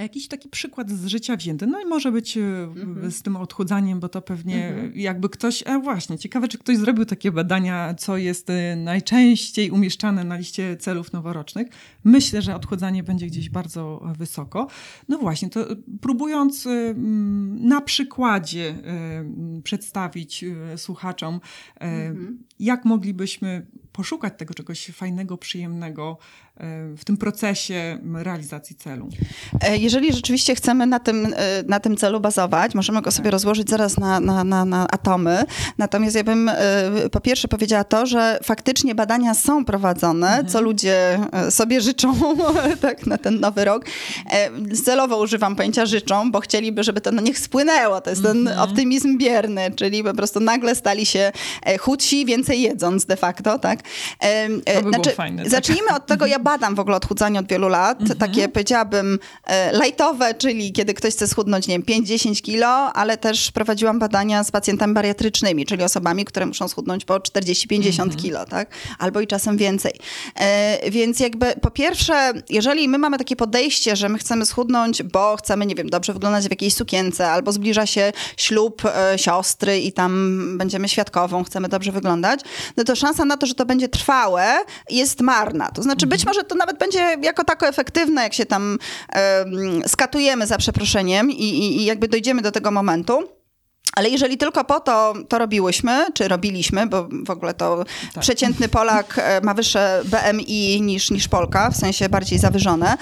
[0.00, 3.10] Jakiś taki przykład z życia wzięty, no i może być mm-hmm.
[3.10, 4.96] z tym odchudzaniem, bo to pewnie mm-hmm.
[4.96, 10.24] jakby ktoś, a właśnie, ciekawe, czy ktoś zrobił takie badania, co jest e, najczęściej umieszczane
[10.24, 11.68] na liście celów noworocznych.
[12.04, 14.66] Myślę, że odchudzanie będzie gdzieś bardzo wysoko.
[15.08, 15.66] No właśnie, to
[16.00, 16.68] próbując
[17.50, 18.74] na przykładzie
[19.64, 20.44] przedstawić
[20.76, 21.40] słuchaczom,
[21.80, 22.32] mm-hmm.
[22.62, 26.18] Jak moglibyśmy poszukać tego czegoś fajnego, przyjemnego
[26.96, 29.08] w tym procesie realizacji celu.
[29.60, 33.32] E, jeżeli rzeczywiście chcemy na tym, e, na tym celu bazować, możemy go sobie tak.
[33.32, 35.44] rozłożyć zaraz na, na, na, na atomy.
[35.78, 36.54] Natomiast ja bym e,
[37.12, 40.48] po pierwsze powiedziała to, że faktycznie badania są prowadzone, mhm.
[40.48, 41.18] co ludzie
[41.50, 42.14] sobie życzą
[42.80, 43.84] tak, na ten nowy rok.
[44.84, 48.00] Celowo używam pojęcia życzą, bo chcieliby, żeby to na nich spłynęło.
[48.00, 48.70] To jest ten mhm.
[48.70, 51.32] optymizm bierny, czyli po prostu nagle stali się
[51.80, 53.80] chudsi, więcej jedząc de facto, tak?
[54.74, 55.50] To by znaczy, fajne, tak?
[55.50, 58.18] Zacznijmy od tego, ja badam w ogóle odchudzanie od wielu lat, mhm.
[58.18, 63.50] takie powiedziałabym e, lajtowe, czyli kiedy ktoś chce schudnąć, nie wiem, 5-10 kilo, ale też
[63.50, 68.10] prowadziłam badania z pacjentami bariatrycznymi, czyli osobami, które muszą schudnąć po 40-50 mhm.
[68.10, 68.70] kilo, tak?
[68.98, 69.92] Albo i czasem więcej.
[70.34, 75.36] E, więc jakby po pierwsze, jeżeli my mamy takie podejście, że my chcemy schudnąć, bo
[75.36, 79.92] chcemy, nie wiem, dobrze wyglądać w jakiejś sukience, albo zbliża się ślub e, siostry i
[79.92, 82.40] tam będziemy świadkową, chcemy dobrze wyglądać,
[82.76, 84.56] no to szansa na to, że to będzie trwałe,
[84.90, 85.68] jest marna.
[85.68, 88.78] To znaczy, być może to nawet będzie jako tako efektywne, jak się tam
[89.14, 93.41] um, skatujemy za przeproszeniem i, i, i jakby dojdziemy do tego momentu.
[93.96, 98.22] Ale jeżeli tylko po to to robiłyśmy, czy robiliśmy, bo w ogóle to tak.
[98.22, 102.96] przeciętny Polak e, ma wyższe BMI niż, niż Polka, w sensie bardziej zawyżone.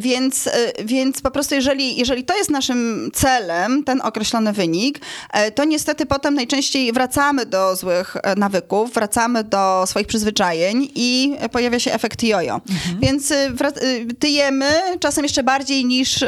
[0.00, 5.00] Więc, e, więc po prostu jeżeli, jeżeli to jest naszym celem, ten określony wynik,
[5.32, 11.78] e, to niestety potem najczęściej wracamy do złych nawyków, wracamy do swoich przyzwyczajeń i pojawia
[11.78, 12.60] się efekt jojo.
[12.70, 13.00] Mhm.
[13.00, 13.32] Więc
[14.18, 16.24] tyjemy czasem jeszcze bardziej niż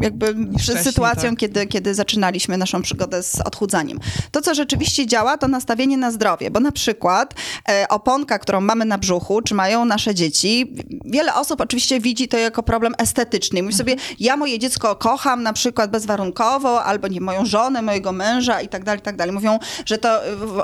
[0.00, 1.38] jakby niż przed sytuacją, tak.
[1.38, 3.98] kiedy, kiedy zaczynaliśmy zaczynaliśmy naszą przygodę z odchudzaniem.
[4.30, 7.34] To, co rzeczywiście działa, to nastawienie na zdrowie, bo na przykład
[7.68, 10.72] e, oponka, którą mamy na brzuchu, czy mają nasze dzieci,
[11.04, 13.62] wiele osób oczywiście widzi to jako problem estetyczny.
[13.62, 18.60] Mówi sobie, ja moje dziecko kocham na przykład bezwarunkowo, albo nie moją żonę, mojego męża
[18.60, 19.34] i tak dalej, i tak dalej.
[19.34, 20.20] Mówią, że to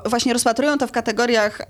[0.06, 1.62] właśnie rozpatrują to w kategoriach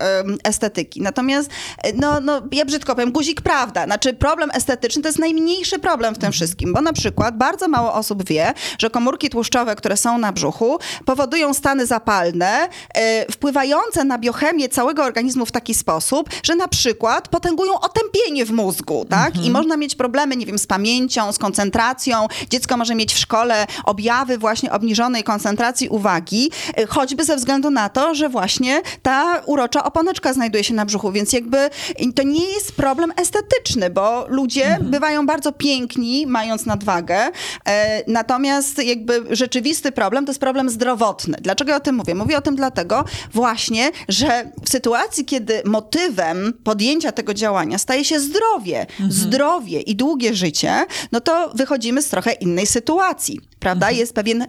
[0.43, 1.01] estetyki.
[1.01, 1.49] Natomiast,
[1.83, 3.85] e, no, no ja brzydko powiem, guzik prawda.
[3.85, 7.93] Znaczy problem estetyczny to jest najmniejszy problem w tym wszystkim, bo na przykład bardzo mało
[7.93, 14.17] osób wie, że komórki tłuszczowe, które są na brzuchu, powodują stany zapalne, e, wpływające na
[14.17, 19.27] biochemię całego organizmu w taki sposób, że na przykład potęgują otępienie w mózgu, tak?
[19.27, 19.45] Mhm.
[19.45, 22.27] I można mieć problemy, nie wiem, z pamięcią, z koncentracją.
[22.49, 27.89] Dziecko może mieć w szkole objawy właśnie obniżonej koncentracji uwagi, e, choćby ze względu na
[27.89, 31.69] to, że właśnie ta urocza oponeczka znajduje się na brzuchu, więc jakby
[32.15, 34.91] to nie jest problem estetyczny, bo ludzie mhm.
[34.91, 37.31] bywają bardzo piękni, mając nadwagę,
[37.65, 41.37] e, natomiast jakby rzeczywiście rzeczywisty problem to jest problem zdrowotny.
[41.41, 42.15] Dlaczego ja o tym mówię?
[42.15, 48.19] Mówię o tym dlatego właśnie, że w sytuacji, kiedy motywem podjęcia tego działania staje się
[48.19, 49.11] zdrowie, mhm.
[49.11, 53.85] zdrowie i długie życie, no to wychodzimy z trochę innej sytuacji, prawda?
[53.85, 53.99] Mhm.
[53.99, 54.47] Jest pewien y,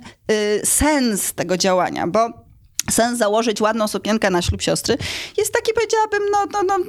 [0.65, 2.50] sens tego działania, bo
[2.91, 4.99] sens założyć ładną sukienkę na ślub siostry
[5.37, 6.85] jest taki, powiedziałabym, no, no, no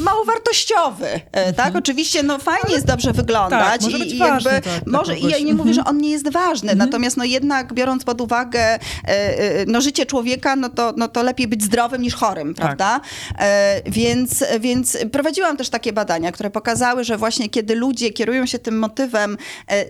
[0.00, 1.54] mało wartościowy, e, mhm.
[1.54, 1.76] tak?
[1.76, 3.60] Oczywiście, no fajnie jest dobrze wyglądać.
[3.60, 5.96] Tak, może być i ważny, jakby, tak, może, I ja nie mówię, że mhm.
[5.96, 6.90] on nie jest ważny, mhm.
[6.90, 11.22] natomiast no jednak biorąc pod uwagę e, e, no, życie człowieka, no to, no to
[11.22, 12.66] lepiej być zdrowym niż chorym, tak.
[12.66, 13.00] prawda?
[13.00, 13.44] Tak.
[13.86, 18.78] Więc, więc prowadziłam też takie badania, które pokazały, że właśnie kiedy ludzie kierują się tym
[18.78, 19.36] motywem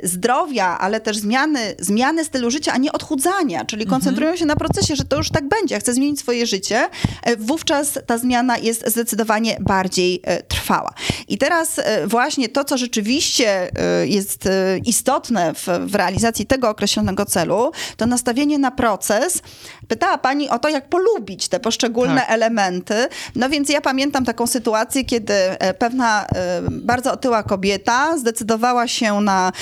[0.03, 4.97] zdrowia, ale też zmiany, zmiany stylu życia, a nie odchudzania, czyli koncentrują się na procesie,
[4.97, 6.89] że to to już tak będzie, chcę zmienić swoje życie,
[7.23, 10.95] e, wówczas ta zmiana jest zdecydowanie bardziej e, trwała.
[11.29, 13.71] I teraz e, właśnie to, co rzeczywiście
[14.05, 14.49] jest
[14.85, 19.43] istotne w, w realizacji tego określonego celu, to nastawienie na proces.
[19.89, 22.31] Pytała Pani o to, jak polubić te poszczególne tak.
[22.31, 22.95] elementy.
[23.35, 25.35] No więc ja pamiętam taką sytuację, kiedy
[25.79, 26.27] pewna
[26.71, 29.53] bardzo otyła kobieta zdecydowała się na,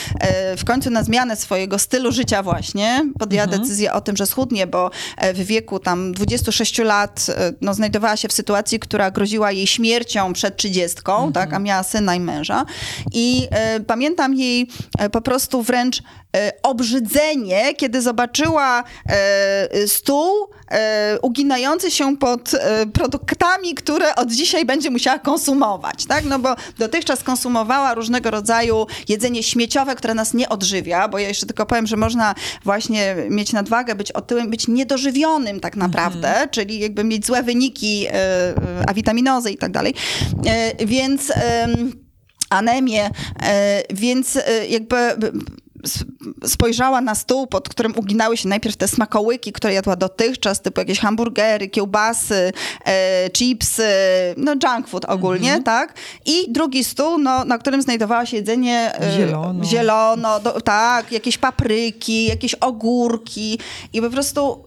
[0.57, 3.05] w końcu na zmianę swojego stylu życia właśnie.
[3.19, 3.63] Podjęła mhm.
[3.63, 4.91] decyzję o tym, że schudnie, bo
[5.35, 10.33] w wieku tam 26 lat e, no, znajdowała się w sytuacji, która groziła jej śmiercią
[10.33, 11.33] przed 30, mhm.
[11.33, 12.65] tak, a miała syna i męża.
[13.13, 16.03] I e, pamiętam jej e, po prostu wręcz e,
[16.63, 24.91] obrzydzenie, kiedy zobaczyła e, stół e, uginający się pod e, produktami, które od dzisiaj będzie
[24.91, 26.25] musiała konsumować, tak?
[26.25, 31.47] No bo dotychczas konsumowała różnego rodzaju jedzenie śmieciowe, które nas nie odżywia, bo ja jeszcze
[31.47, 37.05] tylko powiem, że można właśnie mieć nadwagę, być otyłym, być niedożywionym tak naprawdę, czyli jakby
[37.05, 38.55] mieć złe wyniki, e, e,
[38.89, 39.95] awitaminozy i tak dalej.
[40.47, 41.93] E, Więc em,
[42.51, 43.11] anemię,
[43.43, 44.99] e, więc e, jakby
[46.47, 50.99] spojrzała na stół, pod którym uginały się najpierw te smakołyki, które jadła dotychczas, typu jakieś
[50.99, 52.53] hamburgery, kiełbasy,
[52.87, 53.89] e, chipsy,
[54.37, 55.95] no junk food ogólnie, tak?
[56.27, 59.65] I drugi stół, no, na którym znajdowało się jedzenie e, Zielono.
[59.65, 63.59] zielono do, tak, jakieś papryki, jakieś ogórki
[63.93, 64.65] i po prostu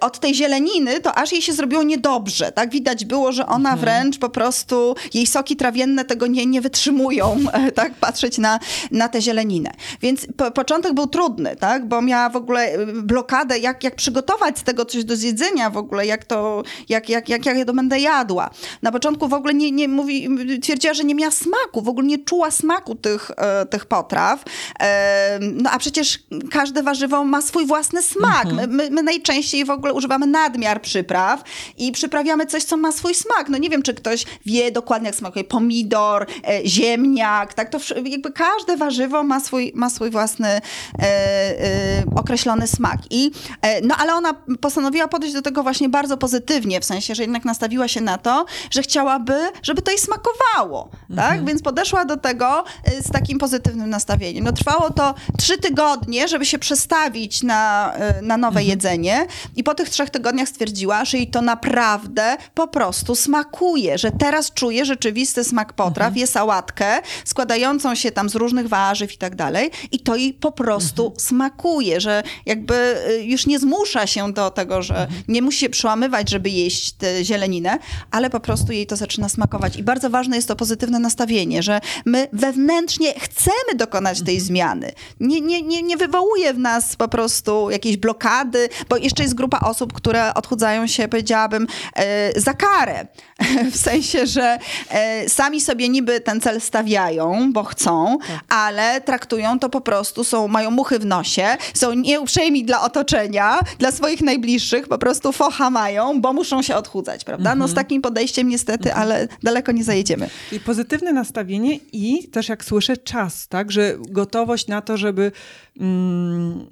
[0.00, 2.70] od tej zieleniny, to aż jej się zrobiło niedobrze, tak?
[2.70, 7.72] Widać było, że ona wręcz po prostu, jej soki trawienne tego nie, nie wytrzymują, e,
[7.72, 7.94] tak?
[7.94, 8.58] Patrzeć na,
[8.90, 9.70] na tę zieleninę.
[10.00, 11.88] Więc po, początek był trudny, tak?
[11.88, 15.76] Bo miała w ogóle e, blokadę, jak, jak przygotować z tego coś do zjedzenia w
[15.76, 18.50] ogóle, jak to, jak, jak, jak, jak ja to będę jadła.
[18.82, 20.28] Na początku w ogóle nie, nie mówi,
[20.62, 24.44] twierdziła, że nie miała smaku, w ogóle nie czuła smaku tych, e, tych potraw.
[24.80, 26.18] E, no a przecież
[26.50, 28.52] każde warzywo ma swój własny smak.
[28.52, 31.42] My, my, my najczęściej w ogóle używamy nadmiar przypraw
[31.76, 33.48] i przyprawiamy coś, co ma swój smak.
[33.48, 37.70] No nie wiem, czy ktoś wie dokładnie, jak smakuje pomidor, e, ziemniak, tak?
[37.70, 40.60] To jakby każde warzywo ma swój, ma swój własny e,
[40.98, 42.98] e, określony smak.
[43.10, 43.30] I,
[43.62, 47.44] e, no ale ona postanowiła podejść do tego właśnie bardzo pozytywnie, w sensie, że jednak
[47.44, 51.44] nastawiła się na to, że chciałaby, żeby to jej smakowało, tak?
[51.44, 54.44] Więc podeszła do tego e, z takim pozytywnym nastawieniem.
[54.44, 59.74] No trwało to trzy tygodnie, żeby się przestawić na, e, na nowe jedzenie i po
[59.74, 65.44] tych trzech tygodniach stwierdziła, że jej to naprawdę po prostu smakuje, że teraz czuje rzeczywisty
[65.44, 69.70] smak potraw, je sałatkę składającą się tam z różnych warzyw i tak dalej.
[69.92, 72.74] I to jej po prostu smakuje, że jakby
[73.10, 77.24] y, już nie zmusza się do tego, że nie musi się przełamywać, żeby jeść tę
[77.24, 77.78] zieleninę,
[78.10, 79.76] ale po prostu jej to zaczyna smakować.
[79.76, 84.92] I bardzo ważne jest to pozytywne nastawienie, że my wewnętrznie chcemy dokonać tej zmiany.
[85.20, 89.60] Nie, nie, nie, nie wywołuje w nas po prostu jakiejś blokady, bo jeszcze jest grupa
[89.60, 93.06] osób, które odchudzają się, powiedziałabym, e, za karę.
[93.72, 94.58] W sensie, że
[94.90, 100.48] e, sami sobie niby ten cel stawiają, bo chcą, ale traktują to po prostu, są,
[100.48, 106.20] mają muchy w nosie, są nieuprzejmi dla otoczenia, dla swoich najbliższych, po prostu focha mają,
[106.20, 107.54] bo muszą się odchudzać, prawda?
[107.54, 110.30] No z takim podejściem niestety, ale daleko nie zajedziemy.
[110.52, 115.32] I pozytywne nastawienie i też jak słyszę czas, tak, że gotowość na to, żeby
[115.80, 116.66] mm,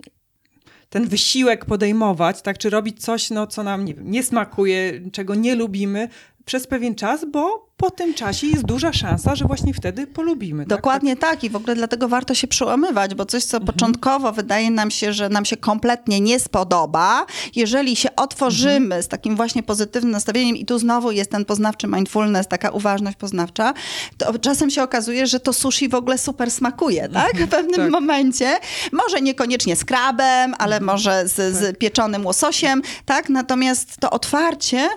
[0.91, 5.55] ten wysiłek podejmować, tak, czy robić coś, no, co nam nie, nie smakuje, czego nie
[5.55, 6.09] lubimy
[6.45, 10.63] przez pewien czas, bo po tym czasie jest duża szansa, że właśnie wtedy polubimy.
[10.63, 10.69] tak?
[10.69, 14.91] Dokładnie tak i w ogóle dlatego warto się przełamywać, bo coś, co początkowo wydaje nam
[14.91, 20.57] się, że nam się kompletnie nie spodoba, jeżeli się otworzymy z takim właśnie pozytywnym nastawieniem
[20.57, 23.75] i tu znowu jest ten poznawczy mindfulness, taka uważność poznawcza,
[24.19, 27.37] to czasem się okazuje, że to sushi w ogóle super smakuje, tak?
[27.37, 27.91] W pewnym tak.
[27.91, 28.59] momencie.
[28.93, 33.29] Może niekoniecznie z krabem, ale może z, z pieczonym łososiem, tak?
[33.29, 34.89] Natomiast to otwarcie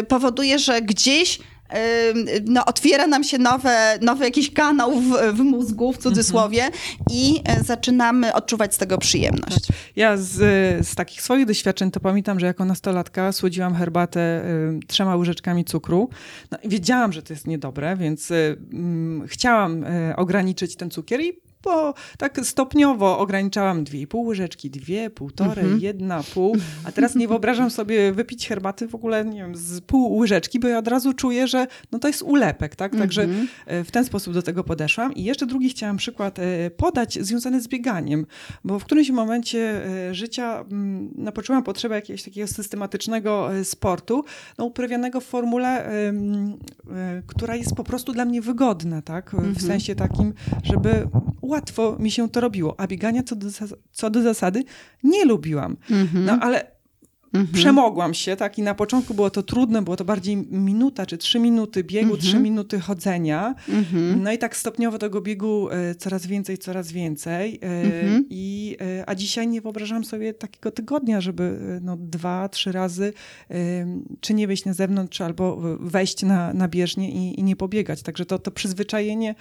[0.00, 1.38] y, powoduje, że gdzieś
[2.44, 6.70] no, otwiera nam się nowe, nowy jakiś kanał w, w mózgu, w cudzysłowie,
[7.10, 9.68] i e, zaczynamy odczuwać z tego przyjemność.
[9.96, 10.34] Ja z,
[10.86, 14.44] z takich swoich doświadczeń to pamiętam, że jako nastolatka słodziłam herbatę
[14.76, 16.10] y, trzema łyżeczkami cukru.
[16.50, 21.32] No, wiedziałam, że to jest niedobre, więc y, mm, chciałam y, ograniczyć ten cukier i
[21.62, 26.56] bo tak stopniowo ograniczałam dwie i pół łyżeczki, dwie, półtorej, jedna, pół.
[26.84, 30.68] A teraz nie wyobrażam sobie wypić herbaty w ogóle, nie wiem, z pół łyżeczki, bo
[30.68, 32.96] ja od razu czuję, że no to jest ulepek, tak?
[32.96, 33.28] Także
[33.66, 35.14] e, w ten sposób do tego podeszłam.
[35.14, 38.26] I jeszcze drugi chciałam przykład e, podać związany z bieganiem,
[38.64, 44.24] bo w którymś momencie e, życia mm, no, poczułam potrzebę jakiegoś takiego systematycznego sportu,
[44.58, 45.90] no, uprawianego w formule,
[47.26, 49.36] która jest po prostu dla mnie wygodna, tak?
[49.56, 51.08] W sensie takim, żeby
[51.56, 53.48] łatwo mi się to robiło, a biegania co do,
[53.92, 54.64] co do zasady
[55.02, 55.76] nie lubiłam.
[56.14, 56.76] No ale
[57.52, 58.58] przemogłam się, tak?
[58.58, 62.38] I na początku było to trudne, było to bardziej minuta czy trzy minuty biegu, trzy
[62.38, 63.54] minuty chodzenia.
[64.16, 67.58] No i tak stopniowo tego biegu e, coraz więcej, coraz więcej.
[67.62, 67.80] E,
[68.30, 73.12] i, e, a dzisiaj nie wyobrażam sobie takiego tygodnia, żeby no, dwa, trzy razy
[74.20, 78.02] czy nie wyjść na zewnątrz, albo wejść na, na bieżnię i, i nie pobiegać.
[78.02, 79.34] Także to, to przyzwyczajenie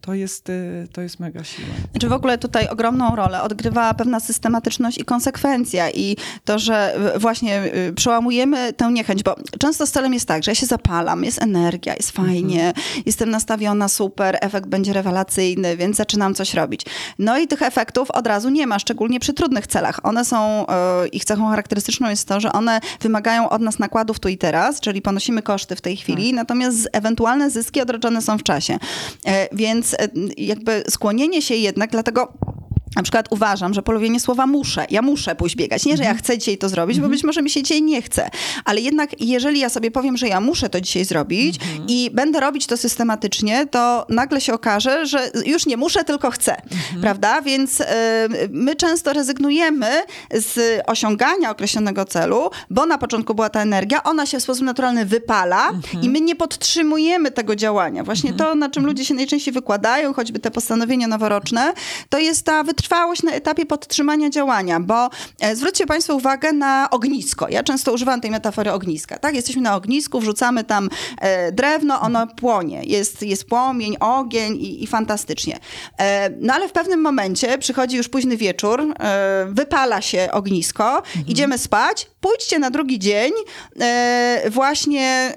[0.00, 1.68] to jest, y, to jest mega siła.
[1.90, 7.62] Znaczy w ogóle tutaj ogromną rolę odgrywa pewna systematyczność i konsekwencja i to, że właśnie
[7.88, 11.42] y, przełamujemy tę niechęć, bo często z celem jest tak, że ja się zapalam, jest
[11.42, 12.86] energia, jest fajnie, mhm.
[13.06, 16.82] jestem nastawiona super, efekt będzie rewelacyjny, więc zaczynam coś robić.
[17.18, 20.00] No i tych efektów od razu nie ma, szczególnie przy trudnych celach.
[20.02, 20.66] One są,
[21.04, 24.80] y, ich cechą charakterystyczną jest to, że one wymagają od nas nakładów tu i teraz,
[24.80, 26.36] czyli ponosimy koszty w tej chwili, tak.
[26.36, 28.78] natomiast ewentualne zyski odroczone są w czasie.
[29.26, 29.48] E,
[29.94, 32.32] e, jakby skłonienie się jednak, dlatego
[33.00, 34.86] na przykład uważam, że polubienie słowa muszę.
[34.90, 35.84] Ja muszę pójść biegać.
[35.84, 36.24] Nie, że ja mhm.
[36.24, 37.10] chcę dzisiaj to zrobić, bo mhm.
[37.12, 38.30] być może mi się dzisiaj nie chce.
[38.64, 41.84] Ale jednak jeżeli ja sobie powiem, że ja muszę to dzisiaj zrobić mhm.
[41.88, 46.56] i będę robić to systematycznie, to nagle się okaże, że już nie muszę, tylko chcę.
[47.00, 47.42] Prawda?
[47.42, 47.84] Więc y,
[48.50, 49.88] my często rezygnujemy
[50.32, 55.06] z osiągania określonego celu, bo na początku była ta energia, ona się w sposób naturalny
[55.06, 55.70] wypala
[56.02, 58.04] i my nie podtrzymujemy tego działania.
[58.04, 61.72] Właśnie to, na czym ludzie się najczęściej wykładają, choćby te postanowienia noworoczne,
[62.08, 65.10] to jest ta wytrzymałość wytrwałość na etapie podtrzymania działania, bo
[65.40, 67.48] e, zwróćcie Państwo uwagę na ognisko.
[67.48, 69.18] Ja często używam tej metafory ogniska.
[69.18, 70.88] Tak, jesteśmy na ognisku, wrzucamy tam
[71.20, 72.82] e, drewno, ono płonie.
[72.84, 75.58] Jest, jest płomień, ogień i, i fantastycznie.
[75.98, 78.94] E, no ale w pewnym momencie przychodzi już późny wieczór,
[79.46, 81.26] wypala się ognisko, mhm.
[81.26, 83.32] idziemy spać, pójdźcie na drugi dzień
[84.50, 85.34] właśnie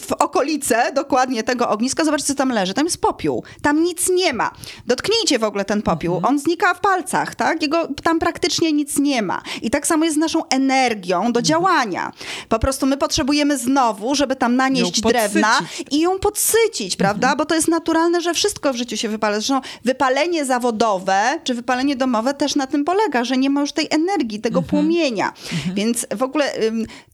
[0.00, 2.74] w okolice dokładnie tego ogniska, zobaczcie co tam leży.
[2.74, 3.44] Tam jest popiół.
[3.62, 4.50] Tam nic nie ma.
[4.86, 6.20] Dotknijcie w ogóle ten popiół.
[6.26, 7.62] On znika w palcach, tak?
[7.62, 9.42] Jego tam praktycznie nic nie ma.
[9.62, 11.44] I tak samo jest z naszą energią do mhm.
[11.44, 12.12] działania.
[12.48, 15.58] Po prostu my potrzebujemy znowu, żeby tam nanieść drewna
[15.90, 17.26] i ją podsycić, prawda?
[17.26, 17.38] Mhm.
[17.38, 19.34] Bo to jest naturalne, że wszystko w życiu się wypala.
[19.34, 23.88] Zresztą wypalenie zawodowe czy wypalenie domowe też na tym polega, że nie ma już tej
[23.90, 24.70] energii, tego mhm.
[24.70, 25.32] płomienia.
[25.74, 26.52] Więc w ogóle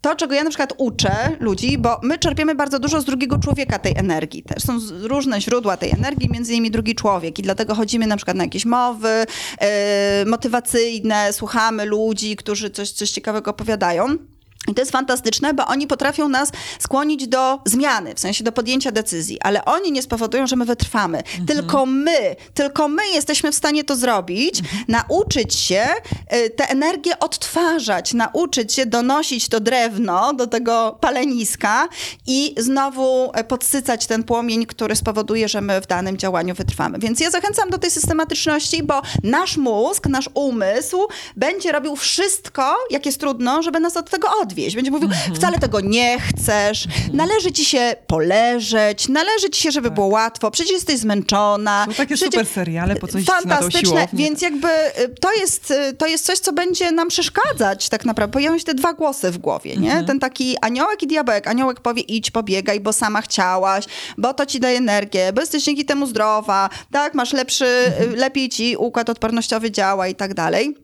[0.01, 3.79] to, czego ja na przykład uczę ludzi, bo my czerpiemy bardzo dużo z drugiego człowieka
[3.79, 4.43] tej energii.
[4.43, 7.39] Też są różne źródła tej energii, między innymi drugi człowiek.
[7.39, 9.27] I dlatego chodzimy na przykład na jakieś mowy, rozmowy
[9.61, 14.32] e, motywacyjne, słuchamy ludzi, którzy coś, coś ciekawego opowiadają.
[14.69, 18.93] I to jest fantastyczne, bo oni potrafią nas skłonić do zmiany, w sensie do podjęcia
[18.93, 21.19] decyzji, ale oni nie spowodują, że my wytrwamy.
[21.19, 21.47] Mhm.
[21.47, 24.85] Tylko my, tylko my jesteśmy w stanie to zrobić, mhm.
[24.89, 25.87] nauczyć się
[26.35, 31.89] y, tę energię odtwarzać, nauczyć się donosić to drewno do tego paleniska
[32.27, 36.99] i znowu e, podsycać ten płomień, który spowoduje, że my w danym działaniu wytrwamy.
[36.99, 41.07] Więc ja zachęcam do tej systematyczności, bo nasz mózg, nasz umysł
[41.37, 44.77] będzie robił wszystko, jak jest trudno, żeby nas od tego odwrócić odwieźć.
[44.77, 45.35] Będzie mówił, mhm.
[45.35, 47.17] wcale tego nie chcesz, mhm.
[47.17, 49.95] należy ci się poleżeć, należy ci się, żeby tak.
[49.95, 51.87] było łatwo, przecież jesteś zmęczona.
[51.87, 52.41] Są takie przecież...
[52.41, 56.53] super seriale, po coś Fantastyczne, więc jakby y, to jest, y, to jest coś, co
[56.53, 58.33] będzie nam przeszkadzać tak naprawdę.
[58.33, 59.89] Pojawią się te dwa głosy w głowie, nie?
[59.89, 60.07] Mhm.
[60.07, 61.47] Ten taki aniołek i diabełek.
[61.47, 63.85] Aniołek powie idź, pobiegaj, bo sama chciałaś,
[64.19, 68.15] bo to ci daje energię, bo jesteś dzięki temu zdrowa, tak, masz lepszy, mhm.
[68.15, 70.82] lepiej ci układ odpornościowy działa i tak dalej.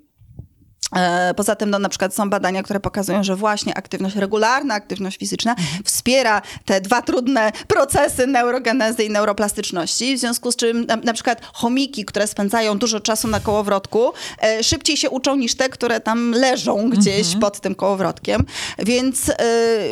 [0.97, 5.19] E, poza tym, no, na przykład są badania, które pokazują, że właśnie aktywność regularna, aktywność
[5.19, 11.13] fizyczna wspiera te dwa trudne procesy neurogenezy i neuroplastyczności, w związku z czym na, na
[11.13, 14.13] przykład chomiki, które spędzają dużo czasu na kołowrotku,
[14.43, 17.41] e, szybciej się uczą niż te, które tam leżą gdzieś mhm.
[17.41, 18.45] pod tym kołowrotkiem,
[18.79, 19.35] więc, e,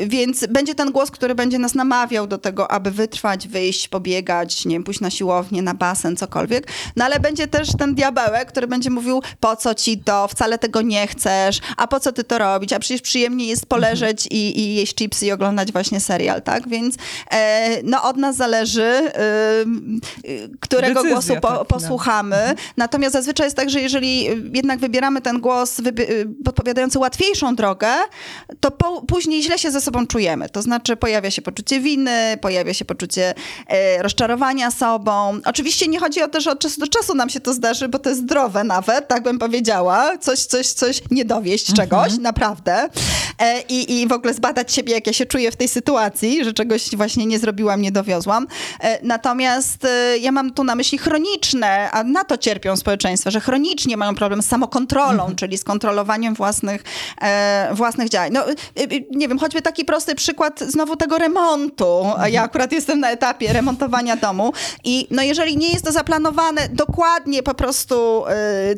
[0.07, 4.75] więc będzie ten głos, który będzie nas namawiał do tego, aby wytrwać, wyjść, pobiegać, nie
[4.75, 8.91] wiem, pójść na siłownię, na basen, cokolwiek, no ale będzie też ten diabełek, który będzie
[8.91, 12.73] mówił, po co ci to, wcale tego nie chcesz, a po co ty to robić,
[12.73, 14.41] a przecież przyjemnie jest poleżeć mhm.
[14.43, 16.69] i, i jeść chipsy i oglądać właśnie serial, tak?
[16.69, 16.95] Więc
[17.31, 19.13] e, no od nas zależy, e,
[20.61, 21.65] którego Decyzja, głosu po, tak, no.
[21.65, 22.37] posłuchamy.
[22.37, 22.57] Mhm.
[22.77, 24.25] Natomiast zazwyczaj jest tak, że jeżeli
[24.55, 25.81] jednak wybieramy ten głos
[26.45, 27.89] podpowiadający łatwiejszą drogę,
[28.61, 30.49] to po, później źle się ze sobą czujemy.
[30.49, 33.35] To znaczy pojawia się poczucie winy, pojawia się poczucie
[33.67, 35.41] e, rozczarowania sobą.
[35.45, 37.99] Oczywiście nie chodzi o to, że od czasu do czasu nam się to zdarzy, bo
[37.99, 40.19] to jest zdrowe nawet, tak bym powiedziała.
[40.19, 41.89] Coś, coś, coś nie dowieść mhm.
[41.89, 42.89] czegoś, naprawdę.
[43.39, 46.53] E, i, I w ogóle zbadać siebie, jak ja się czuję w tej sytuacji, że
[46.53, 48.47] czegoś właśnie nie zrobiłam, nie dowiozłam.
[48.81, 53.41] E, natomiast e, ja mam tu na myśli chroniczne, a na to cierpią społeczeństwa, że
[53.41, 55.37] chronicznie mają problem z samokontrolą, mhm.
[55.37, 56.85] czyli z kontrolowaniem własnych,
[57.23, 58.33] e, własnych działań.
[58.33, 62.05] No, e, e, nie wiem, choćby taki prosty przykład znowu tego remontu.
[62.05, 62.33] Mhm.
[62.33, 64.53] Ja akurat jestem na etapie remontowania domu
[64.85, 68.25] i no jeżeli nie jest to zaplanowane dokładnie po prostu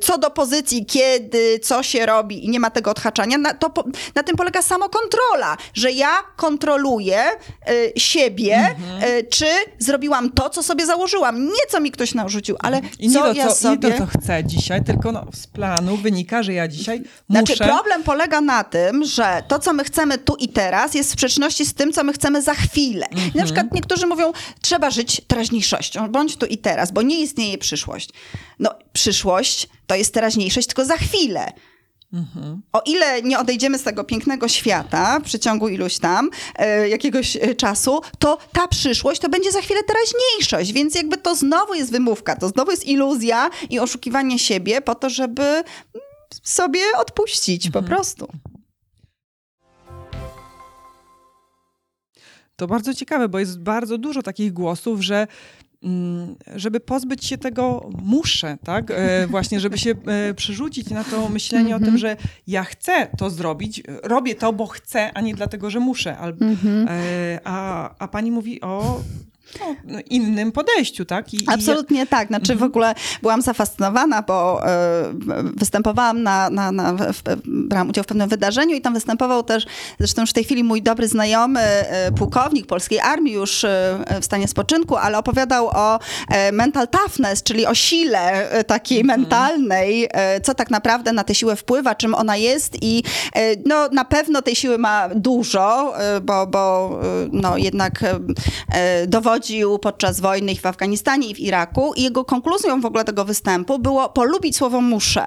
[0.03, 3.73] co do pozycji, kiedy, co się robi i nie ma tego odhaczania, na, to
[4.15, 7.23] na tym polega samokontrola, że ja kontroluję
[7.71, 9.03] y, siebie, Mhm.
[9.05, 9.47] y, czy
[9.79, 11.45] zrobiłam to, co sobie założyłam.
[11.47, 13.89] Nie co mi ktoś narzucił, ale I nie, co to, ja co, sobie...
[13.89, 17.45] nie to, co chcę dzisiaj, tylko no, z planu wynika, że ja dzisiaj muszę...
[17.47, 21.13] Znaczy, problem polega na tym, że to, co my chcemy tu i teraz, jest w
[21.13, 23.07] sprzeczności z tym, co my chcemy za chwilę.
[23.11, 23.33] I Mhm.
[23.35, 28.11] na przykład niektórzy mówią, trzeba żyć teraźniejszością, bądź tu i teraz, bo nie istnieje przyszłość.
[28.59, 31.53] No, przyszłość to jest teraźniejszość tylko za chwilę.
[32.13, 32.63] Mhm.
[32.73, 37.55] O ile nie odejdziemy z tego pięknego świata w przeciągu iluś tam e, jakiegoś e,
[37.55, 42.37] czasu, to ta przyszłość to będzie za chwilę teraźniejszość, więc jakby to znowu jest wymówka,
[42.37, 45.65] to znowu jest iluzja i oszukiwanie siebie po to, żeby mm,
[46.43, 48.29] sobie odpuścić po prostu.
[52.57, 55.27] To bardzo ciekawe, bo jest bardzo dużo takich głosów, że
[56.57, 58.91] żeby pozbyć się tego muszę, tak?
[58.91, 62.17] E, właśnie, żeby się e, przerzucić na to myślenie o tym, że
[62.47, 66.19] ja chcę to zrobić, robię to, bo chcę, a nie dlatego, że muszę.
[66.19, 66.37] Al,
[66.89, 69.01] e, a, a pani mówi o
[69.85, 71.35] no, innym podejściu, tak?
[71.35, 72.29] I, i- Absolutnie tak.
[72.29, 74.71] Znaczy w ogóle byłam zafascynowana, bo e,
[75.57, 79.67] występowałam na, na, na w, brałam udział w pewnym wydarzeniu i tam występował też,
[79.99, 84.25] zresztą już w tej chwili mój dobry znajomy, e, pułkownik polskiej armii już e, w
[84.25, 85.99] stanie spoczynku, ale opowiadał o
[86.53, 91.95] mental toughness, czyli o sile takiej mentalnej, e, co tak naprawdę na tę siłę wpływa,
[91.95, 93.03] czym ona jest i
[93.67, 96.91] no na pewno tej siły ma dużo, bo, bo
[97.33, 98.03] no jednak
[98.73, 99.07] e,
[99.79, 104.09] podczas wojny w Afganistanie i w Iraku i jego konkluzją w ogóle tego występu było
[104.09, 105.27] polubić słowo muszę.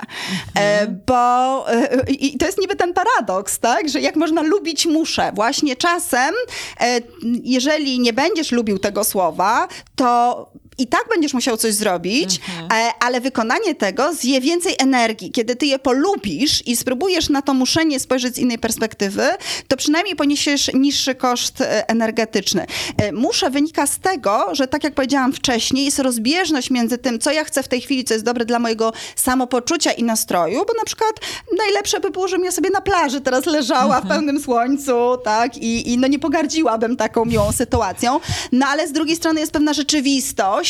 [0.56, 5.32] E, Bo e, i to jest niby ten paradoks, tak, że jak można lubić muszę.
[5.36, 6.34] Właśnie czasem,
[6.80, 7.00] e,
[7.44, 12.40] jeżeli nie będziesz lubił tego słowa, to i tak będziesz musiał coś zrobić,
[12.74, 15.32] e, ale wykonanie tego zje więcej energii.
[15.32, 19.24] Kiedy ty je polubisz i spróbujesz na to muszenie spojrzeć z innej perspektywy,
[19.68, 22.66] to przynajmniej poniesiesz niższy koszt e, energetyczny.
[22.98, 27.32] E, Muszę wynika z tego, że tak jak powiedziałam wcześniej, jest rozbieżność między tym, co
[27.32, 30.84] ja chcę w tej chwili, co jest dobre dla mojego samopoczucia i nastroju, bo na
[30.86, 31.12] przykład
[31.58, 35.94] najlepsze by było, żebym ja sobie na plaży teraz leżała w pełnym słońcu, tak, i,
[35.94, 38.20] i no nie pogardziłabym taką miłą sytuacją.
[38.52, 40.61] No ale z drugiej strony jest pewna rzeczywistość,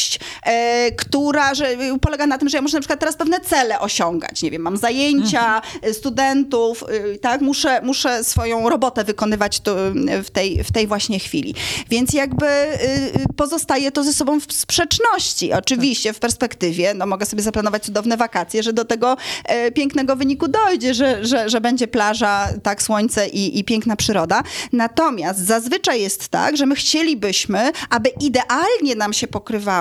[0.44, 4.42] e, która że, polega na tym, że ja muszę na przykład teraz pewne cele osiągać.
[4.42, 9.72] Nie wiem, mam zajęcia e, studentów, e, tak, muszę, muszę swoją robotę wykonywać tu,
[10.24, 11.56] w, tej, w tej właśnie chwili.
[11.90, 12.78] Więc jakby e,
[13.36, 15.54] pozostaje to ze sobą w sprzeczności.
[15.54, 20.48] Oczywiście w perspektywie, no mogę sobie zaplanować cudowne wakacje, że do tego e, pięknego wyniku
[20.48, 24.44] dojdzie, że, że, że będzie plaża, tak, słońce i, i piękna przyroda.
[24.72, 29.81] Natomiast zazwyczaj jest tak, że my chcielibyśmy, aby idealnie nam się pokrywało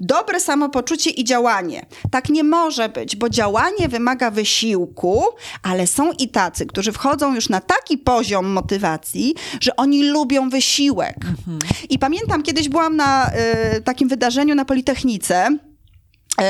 [0.00, 1.86] dobre samopoczucie i działanie.
[2.10, 5.24] Tak nie może być, bo działanie wymaga wysiłku,
[5.62, 11.16] ale są i tacy, którzy wchodzą już na taki poziom motywacji, że oni lubią wysiłek.
[11.90, 13.30] I pamiętam, kiedyś byłam na
[13.76, 15.58] y, takim wydarzeniu na Politechnice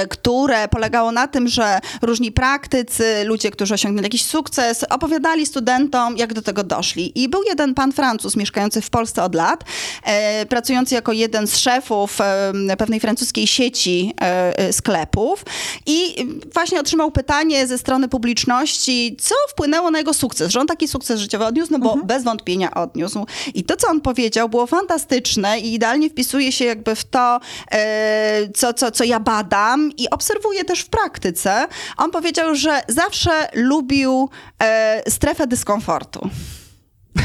[0.08, 6.34] które polegało na tym, że różni praktycy, ludzie, którzy osiągnęli jakiś sukces, opowiadali studentom, jak
[6.34, 7.22] do tego doszli.
[7.22, 9.64] I był jeden pan Francuz mieszkający w Polsce od lat,
[10.04, 15.44] e, pracujący jako jeden z szefów e, pewnej francuskiej sieci e, e, sklepów
[15.86, 20.88] i właśnie otrzymał pytanie ze strony publiczności, co wpłynęło na jego sukces, że on taki
[20.88, 23.26] sukces życiowy odniósł, no bo bez wątpienia odniósł.
[23.54, 27.40] I to, co on powiedział, było fantastyczne i idealnie wpisuje się jakby w to,
[27.72, 31.66] e, co, co, co ja badam i obserwuję też w praktyce.
[31.96, 34.28] On powiedział, że zawsze lubił
[34.62, 36.30] e, strefę dyskomfortu.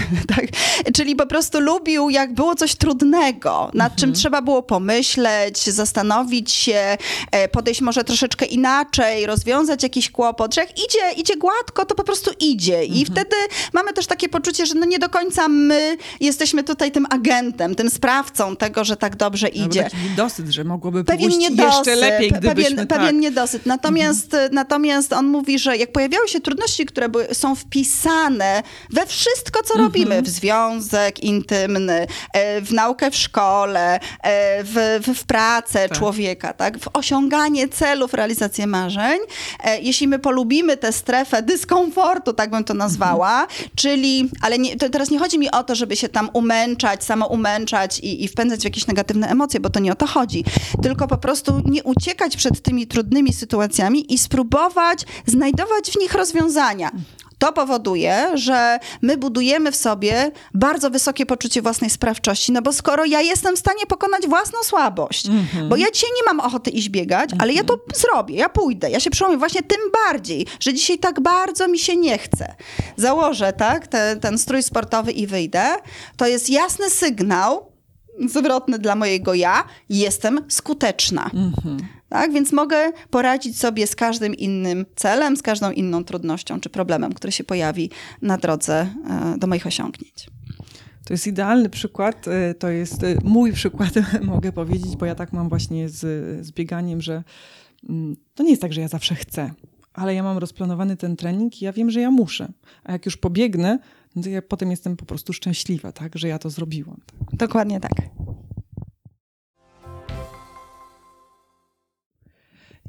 [0.35, 0.45] tak?
[0.93, 6.97] Czyli po prostu lubił, jak było coś trudnego, nad czym trzeba było pomyśleć, zastanowić się,
[7.31, 12.03] e, podejść może troszeczkę inaczej, rozwiązać jakiś kłopot, że jak idzie, idzie gładko, to po
[12.03, 12.85] prostu idzie.
[12.85, 13.35] I wtedy
[13.73, 17.89] mamy też takie poczucie, że no nie do końca my jesteśmy tutaj tym agentem, tym
[17.89, 22.31] sprawcą tego, że tak dobrze Albo idzie taki niedosyt, że mogłoby pewien niedosyt, jeszcze lepiej,
[22.31, 22.99] gdybyśmy pewien, tak.
[22.99, 23.65] pewien niedosyt.
[23.65, 29.63] Natomiast, natomiast on mówi, że jak pojawiały się trudności, które były, są wpisane we wszystko,
[29.63, 35.97] co robimy, w związek intymny, e, w naukę w szkole, e, w, w, pracę Tak.
[35.97, 36.79] człowieka, tak?
[36.79, 39.19] w osiąganie celów, realizację marzeń,
[39.63, 45.11] e, jeśli my polubimy tę strefę dyskomfortu, tak bym to nazwała, czyli, ale nie, teraz
[45.11, 48.63] nie chodzi mi o to, żeby się tam umęczać, samo umęczać i, i wpędzać w
[48.63, 50.43] jakieś negatywne emocje, bo to nie o to chodzi.
[50.83, 56.91] Tylko po prostu nie uciekać przed tymi trudnymi sytuacjami i spróbować znajdować w nich rozwiązania.
[57.39, 63.05] To powoduje, że my budujemy w sobie bardzo wysokie poczucie własnej sprawczości, no bo skoro
[63.05, 65.27] ja jestem w stanie pokonać własną słabość,
[65.69, 68.99] bo ja dzisiaj nie mam ochoty iść biegać, ale ja to zrobię, ja pójdę, ja
[68.99, 72.55] się przełomię właśnie tym bardziej, że dzisiaj tak bardzo mi się nie chce.
[72.97, 75.65] Założę, tak, te, ten strój sportowy i wyjdę,
[76.17, 77.74] to jest jasny sygnał,
[78.27, 81.29] zwrotny dla mojego ja, jestem skuteczna.
[82.09, 87.13] Tak, więc mogę poradzić sobie z każdym innym celem, z każdą inną trudnością czy problemem,
[87.13, 87.89] który się pojawi
[88.21, 90.27] na drodze e, do moich osiągnięć.
[91.05, 92.27] To jest idealny przykład.
[92.27, 93.93] e, To jest e, mój przykład,
[94.23, 95.99] mogę powiedzieć, bo ja tak mam właśnie z,
[96.45, 97.23] z bieganiem, że
[97.89, 99.51] mm, to nie jest tak, że ja zawsze chcę,
[99.93, 102.51] ale ja mam rozplanowany ten trening i ja wiem, że ja muszę.
[102.83, 103.79] A jak już pobiegnę,
[104.15, 107.01] no to ja potem jestem po prostu szczęśliwa, tak, że ja to zrobiłam.
[107.07, 107.35] Tak.
[107.37, 107.91] Dokładnie tak.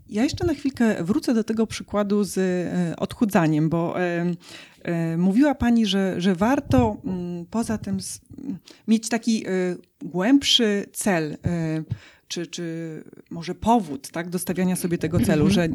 [0.09, 4.27] Ja jeszcze na chwilkę wrócę do tego przykładu z e, odchudzaniem, bo e,
[4.83, 7.99] e, mówiła Pani, że, że warto mm, poza tym
[8.89, 9.45] mieć taki
[10.03, 11.37] głębszy cel,
[12.29, 15.69] czy, czy może powód tak, do stawiania sobie tego celu, że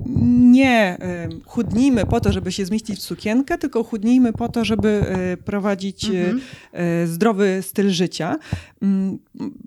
[0.51, 0.97] nie
[1.45, 6.05] chudnijmy po to, żeby się zmieścić w sukienkę, tylko chudnijmy po to, żeby e, prowadzić
[6.05, 6.33] e,
[6.73, 8.39] e, zdrowy styl życia.
[8.81, 9.19] Mm,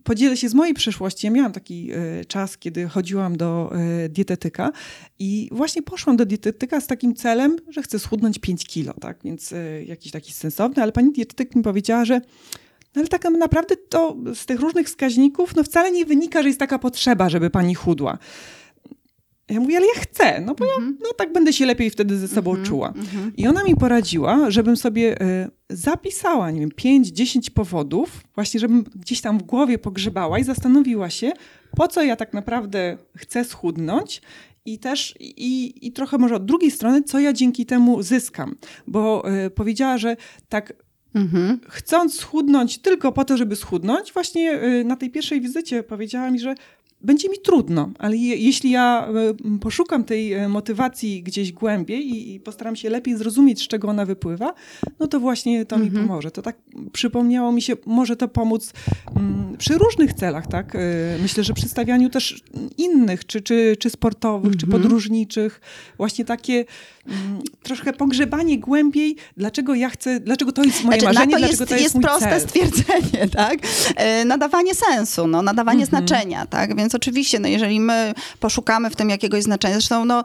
[0.05, 1.26] Podzielę się z mojej przeszłości.
[1.26, 1.91] Ja miałam taki
[2.28, 3.72] czas, kiedy chodziłam do
[4.09, 4.72] dietetyka
[5.18, 9.18] i właśnie poszłam do dietetyka z takim celem, że chcę schudnąć 5 kilo, tak?
[9.24, 9.55] Więc
[9.87, 12.20] jakiś taki sensowny, ale pani dietetyk mi powiedziała, że
[12.95, 16.61] no ale tak naprawdę to z tych różnych wskaźników no wcale nie wynika, że jest
[16.61, 18.18] taka potrzeba, żeby pani chudła.
[19.49, 22.28] Ja mówię, ale ja chcę, no bo ja no, tak będę się lepiej wtedy ze
[22.28, 22.92] sobą czuła.
[23.36, 29.20] I ona mi poradziła, żebym sobie e, zapisała, nie wiem, 5-10 powodów, właśnie żebym gdzieś
[29.20, 31.32] tam w głowie pogrzebała i zastanowiła się,
[31.76, 34.22] po co ja tak naprawdę chcę schudnąć
[34.64, 38.55] i też i, i trochę może od drugiej strony, co ja dzięki temu zyskam.
[38.86, 40.16] Bo e, powiedziała, że
[40.49, 40.84] tak
[41.14, 41.60] Mhm.
[41.68, 46.40] chcąc schudnąć tylko po to, żeby schudnąć, właśnie y, na tej pierwszej wizycie powiedziała mi,
[46.40, 46.54] że
[47.05, 49.09] będzie mi trudno, ale je, jeśli ja
[49.57, 53.88] y, poszukam tej y, motywacji gdzieś głębiej i, i postaram się lepiej zrozumieć, z czego
[53.88, 54.55] ona wypływa,
[55.00, 56.30] no to właśnie to mi pomoże.
[56.30, 56.57] To tak
[56.92, 58.72] przypomniało mi się, może to pomóc
[59.16, 60.74] mm, przy różnych celach, tak?
[60.74, 60.78] Y,
[61.22, 62.42] Myślę, że przy stawianiu też
[62.78, 65.61] innych, czy, czy, czy sportowych, czy podróżniczych,
[65.96, 66.64] właśnie takie
[67.07, 71.62] mm, troszkę pogrzebanie głębiej, dlaczego ja chcę, dlaczego to jest moje Znaczy, marzenie, to dlaczego
[71.62, 72.40] jest, to jest, jest mój proste cel.
[72.40, 73.59] stwierdzenie, tak?
[73.96, 75.88] E, Nadawanie sensu, no, nadawanie Mhm.
[76.07, 76.76] znaczenia, tak?
[76.76, 80.22] Więc oczywiście, no, jeżeli my poszukamy w tym jakiegoś znaczenia, zresztą no,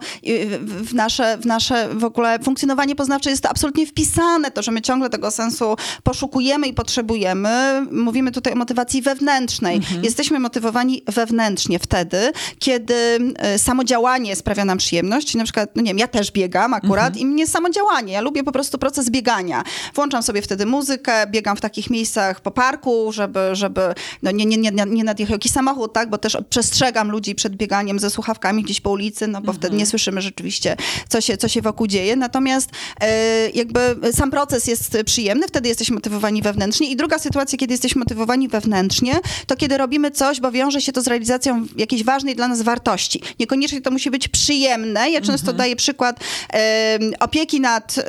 [0.60, 4.82] w, nasze, w nasze w ogóle funkcjonowanie poznawcze jest to absolutnie wpisane, to, że my
[4.82, 7.86] ciągle tego sensu poszukujemy i potrzebujemy.
[7.92, 9.76] Mówimy tutaj o motywacji wewnętrznej.
[9.76, 10.04] Mhm.
[10.04, 12.94] Jesteśmy motywowani wewnętrznie wtedy, kiedy
[13.38, 17.18] e, samodziałanie sprawia nam przyjemność, na przykład, no nie wiem, ja też biegam akurat Mhm.
[17.18, 19.64] i mnie samodziałanie, ja lubię po prostu proces biegania.
[19.94, 23.80] Włączam sobie wtedy muzykę, biegam w takich miejscach po parku, żeby, żeby
[24.22, 27.98] no nie, nie, nie, nie nadjechał jakiś samochód, tak, bo też przestrzegam ludzi przed bieganiem
[27.98, 30.76] ze słuchawkami gdzieś po ulicy, no bo wtedy nie słyszymy rzeczywiście,
[31.08, 32.16] co się, co się wokół dzieje.
[32.16, 36.90] Natomiast e, jakby sam proces jest przyjemny, wtedy jesteśmy motywowani wewnętrznie.
[36.90, 39.14] I druga sytuacja, kiedy jesteśmy motywowani wewnętrznie,
[39.46, 43.22] to kiedy robimy coś, bo wiąże się to z realizacją jakiejś ważnej dla nas wartości.
[43.38, 45.10] Niekoniecznie to musi być przyjemne.
[45.10, 46.20] Ja często daję przykład
[46.52, 48.02] e, opieki nad e,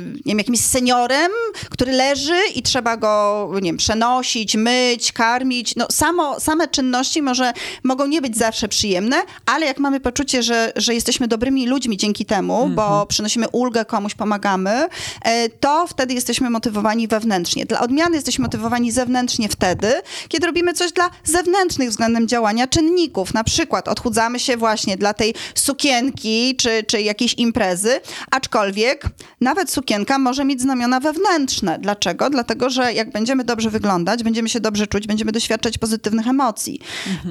[0.00, 1.30] nie wiem, jakimś seniorem,
[1.70, 5.76] który leży i trzeba go, nie wiem, przenosić, myć, karmić.
[5.76, 7.52] No samo, same czynności może
[7.84, 12.24] mogą nie być zawsze przyjemne, ale jak mamy poczucie, że, że jesteśmy dobrymi ludźmi dzięki
[12.24, 14.88] temu, bo przynosimy ulgę komuś, pomagamy,
[15.22, 17.66] e, to wtedy jesteśmy motywowani wewnętrznie.
[17.66, 19.92] Dla odmiany jesteśmy motywowani zewnętrznie wtedy,
[20.28, 23.34] kiedy robimy coś dla zewnętrznych względem działania czynników.
[23.34, 28.00] Na przykład odchudzamy się właśnie dla tej sukienki czy, czy jakiejś imprezy,
[28.30, 29.06] aczkolwiek
[29.40, 31.78] nawet sukienka może mieć znamiona wewnętrzne.
[31.78, 32.30] Dlaczego?
[32.30, 36.80] Dlatego, że jak będziemy dobrze wyglądać, będziemy się dobrze czuć, będziemy doświadczać pozytywnych emocji.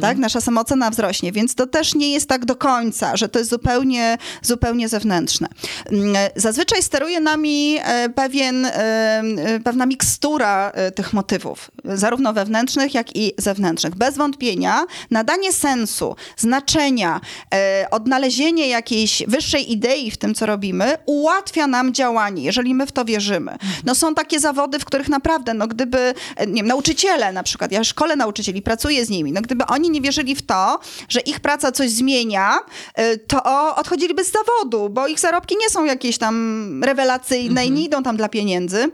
[0.02, 0.18] Tak?
[0.26, 4.18] Nasza samoocena wzrośnie, więc to też nie jest tak do końca, że to jest zupełnie,
[4.42, 5.48] zupełnie zewnętrzne.
[5.92, 12.94] Mm, Zazwyczaj steruje nami e, pewien, e, e, pewna mikstura e, tych motywów, zarówno wewnętrznych,
[12.94, 13.96] jak i zewnętrznych.
[13.96, 17.22] Bez wątpienia nadanie sensu, znaczenia,
[17.54, 22.92] e, odnalezienie jakiejś wyższej idei w tym, co robimy, ułatwia nam działanie, jeżeli my w
[22.92, 23.58] to wierzymy.
[23.84, 27.72] No są takie zawody, w których naprawdę, no gdyby, e, nie wiem, nauczyciele na przykład,
[27.72, 31.40] ja szkole nauczycieli, pracuję z nimi, no gdyby oni nie wierzyli w to, że ich
[31.40, 32.60] praca coś zmienia,
[32.94, 37.84] e, to odchodziliby z zawodu, bo ich zarobki nie są jakieś tam rewelacyjne i nie
[37.84, 38.92] idą tam dla pieniędzy.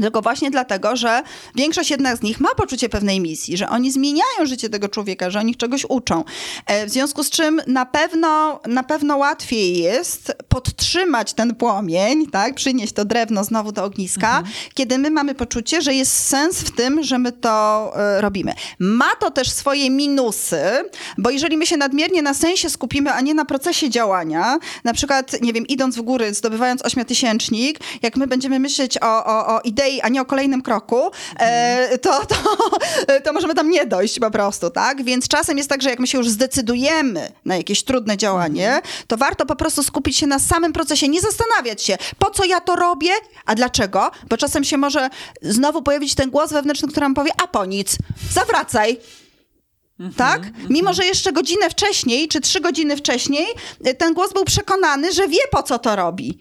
[0.00, 1.22] Tylko właśnie dlatego, że
[1.54, 5.38] większość jednak z nich ma poczucie pewnej misji, że oni zmieniają życie tego człowieka, że
[5.38, 6.24] oni czegoś uczą.
[6.66, 12.54] E, w związku z czym na pewno, na pewno łatwiej jest podtrzymać ten płomień, tak,
[12.54, 14.54] przynieść to drewno znowu do ogniska, mhm.
[14.74, 18.54] kiedy my mamy poczucie, że jest sens w tym, że my to y, robimy.
[18.78, 20.62] Ma to też swoje minusy,
[21.18, 25.42] bo jeżeli my się nadmiernie na sensie skupimy, a nie na procesie działania, na przykład,
[25.42, 29.83] nie wiem, idąc w góry, zdobywając ośmiotysięcznik, jak my będziemy myśleć o, o, o idei,
[29.84, 31.10] idei, a nie o kolejnym kroku,
[31.40, 32.36] e, to, to,
[33.24, 35.04] to możemy tam nie dojść po prostu, tak?
[35.04, 39.16] Więc czasem jest tak, że jak my się już zdecydujemy na jakieś trudne działanie, to
[39.16, 42.76] warto po prostu skupić się na samym procesie, nie zastanawiać się, po co ja to
[42.76, 43.10] robię,
[43.46, 45.10] a dlaczego, bo czasem się może
[45.42, 47.96] znowu pojawić ten głos wewnętrzny, który nam powie, a po nic,
[48.32, 48.96] zawracaj,
[50.16, 50.42] tak?
[50.70, 53.46] Mimo, że jeszcze godzinę wcześniej, czy trzy godziny wcześniej,
[53.98, 56.38] ten głos był przekonany, że wie po co to robi.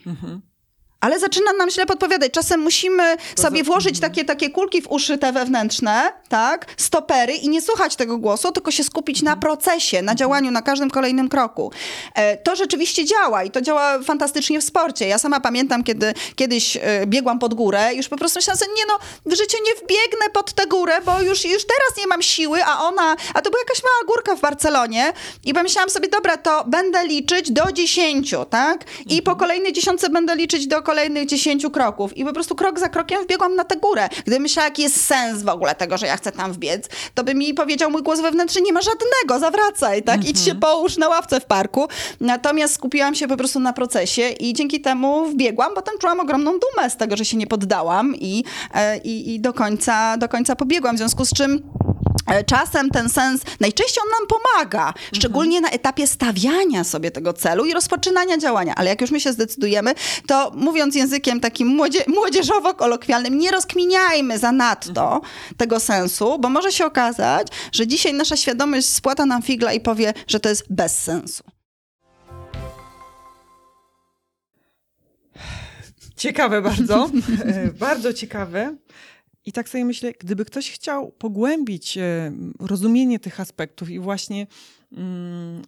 [1.04, 2.32] Mhm ale zaczyna nam źle podpowiadać.
[2.32, 7.62] Czasem musimy sobie włożyć takie, takie kulki w uszy te wewnętrzne, tak, stopery i nie
[7.62, 11.72] słuchać tego głosu, tylko się skupić na procesie, na działaniu, na każdym kolejnym kroku.
[12.16, 15.08] E, to rzeczywiście działa i to działa fantastycznie w sporcie.
[15.08, 18.86] Ja sama pamiętam, kiedy kiedyś e, biegłam pod górę, już po prostu myślałam sobie, nie
[18.88, 22.66] no, w życiu nie wbiegnę pod tę górę, bo już, już teraz nie mam siły,
[22.66, 25.14] a ona, a to była jakaś mała górka w Barcelonie
[25.46, 28.84] i pomyślałam sobie, dobra, to będę liczyć do dziesięciu, tak?
[29.06, 32.90] I po kolejnej dziesiątce będę liczyć do kolejnych dziesięciu kroków i po prostu krok za
[32.90, 34.10] krokiem wbiegłam na tę górę.
[34.24, 37.36] Gdybym myślała, jaki jest sens w ogóle tego, że ja chcę tam wbiec, to by
[37.36, 40.30] mi powiedział mój głos wewnętrzny, nie ma żadnego, zawracaj, tak?
[40.30, 40.60] Idź się mhm.
[40.60, 41.88] połóż na ławce w parku.
[42.20, 46.52] Natomiast skupiłam się po prostu na procesie i dzięki temu wbiegłam, bo tam czułam ogromną
[46.52, 50.56] dumę z tego, że się nie poddałam i, e, i, i do, końca, do końca
[50.56, 50.96] pobiegłam.
[50.96, 51.62] W związku z czym
[52.46, 57.74] czasem ten sens, najczęściej on nam pomaga, szczególnie na etapie stawiania sobie tego celu i
[57.74, 58.76] rozpoczynania działania.
[58.76, 59.96] Ale jak już my się zdecydujemy,
[60.28, 65.22] to mówiąc językiem takim młodzie, młodzieżowo-kolokwialnym, nie rozkminiajmy za nadto
[65.58, 70.14] tego sensu, bo może się okazać, że dzisiaj nasza świadomość spłata nam figla i powie,
[70.28, 71.44] że to jest bez sensu.
[76.16, 77.10] Ciekawe bardzo,
[77.46, 78.76] e, bardzo ciekawe.
[79.46, 84.48] I tak sobie myślę, gdyby ktoś chciał pogłębić e, rozumienie tych aspektów i właśnie
[84.92, 85.62] mm,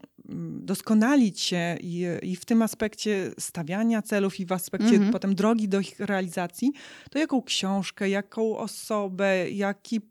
[0.60, 5.12] doskonalić się i, i, w tym aspekcie stawiania celów i w aspekcie mm -hmm.
[5.12, 6.72] potem drogi do ich realizacji,
[7.12, 10.02] to jaką książkę, jaką osobę, jaki,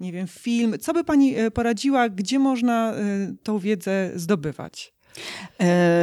[0.00, 4.96] nie wiem, film, co by pani e, poradziła, gdzie można e, tą wiedzę zdobywać?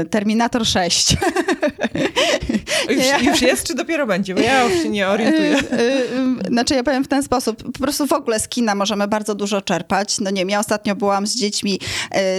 [0.10, 1.16] Terminator 6.
[2.90, 4.36] Już, już, jest, czy dopiero będzie?
[4.36, 5.58] Bo ja już się nie orientuję.
[5.58, 7.64] E, e, znaczy ja powiem w ten sposób.
[7.64, 10.20] Po prostu w ogóle z kina możemy bardzo dużo czerpać.
[10.20, 11.80] No nie wiem, ja ostatnio byłam z dziećmi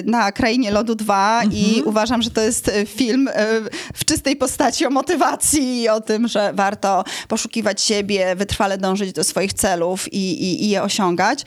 [0.05, 1.62] na Krainie Lodu 2 mhm.
[1.62, 3.30] i uważam, że to jest film
[3.95, 9.24] w czystej postaci o motywacji i o tym, że warto poszukiwać siebie, wytrwale dążyć do
[9.24, 11.45] swoich celów i, i, i je osiągać.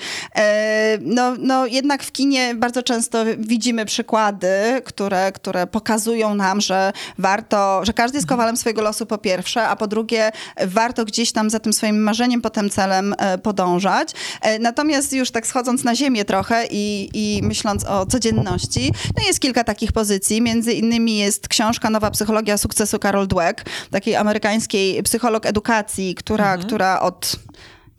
[1.01, 4.47] No, no jednak w kinie bardzo często widzimy przykłady,
[4.85, 9.75] które, które pokazują nam, że warto, że każdy jest kowalem swojego losu po pierwsze, a
[9.75, 10.31] po drugie
[10.65, 14.11] warto gdzieś tam za tym swoim marzeniem, potem celem e, podążać.
[14.41, 19.39] E, natomiast już tak schodząc na ziemię trochę i, i myśląc o codzienności, no jest
[19.39, 20.41] kilka takich pozycji.
[20.41, 26.67] Między innymi jest książka Nowa Psychologia Sukcesu Carol Dweck, takiej amerykańskiej psycholog edukacji, która, mhm.
[26.67, 27.35] która od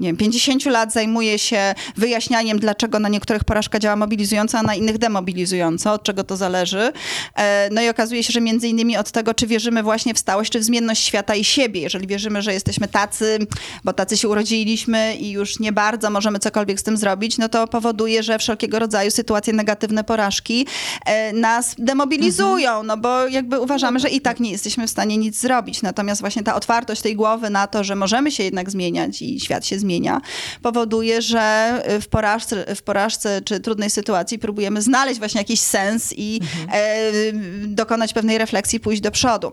[0.00, 4.74] nie wiem, 50 lat zajmuje się wyjaśnianiem, dlaczego na niektórych porażka działa mobilizująco, a na
[4.74, 6.92] innych demobilizująco, od czego to zależy.
[7.34, 10.52] E, no i okazuje się, że między innymi od tego, czy wierzymy właśnie w stałość,
[10.52, 11.80] czy w zmienność świata i siebie.
[11.80, 13.38] Jeżeli wierzymy, że jesteśmy tacy,
[13.84, 17.68] bo tacy się urodziliśmy i już nie bardzo możemy cokolwiek z tym zrobić, no to
[17.68, 20.66] powoduje, że wszelkiego rodzaju sytuacje negatywne, porażki
[21.06, 22.86] e, nas demobilizują, mhm.
[22.86, 25.82] no bo jakby uważamy, że i tak nie jesteśmy w stanie nic zrobić.
[25.82, 29.66] Natomiast właśnie ta otwartość tej głowy na to, że możemy się jednak zmieniać i świat
[29.66, 30.20] się zmienia, zmienia,
[30.62, 36.40] powoduje, że w porażce, w porażce czy trudnej sytuacji próbujemy znaleźć właśnie jakiś sens i
[36.42, 36.68] mhm.
[36.72, 39.52] e, dokonać pewnej refleksji, pójść do przodu.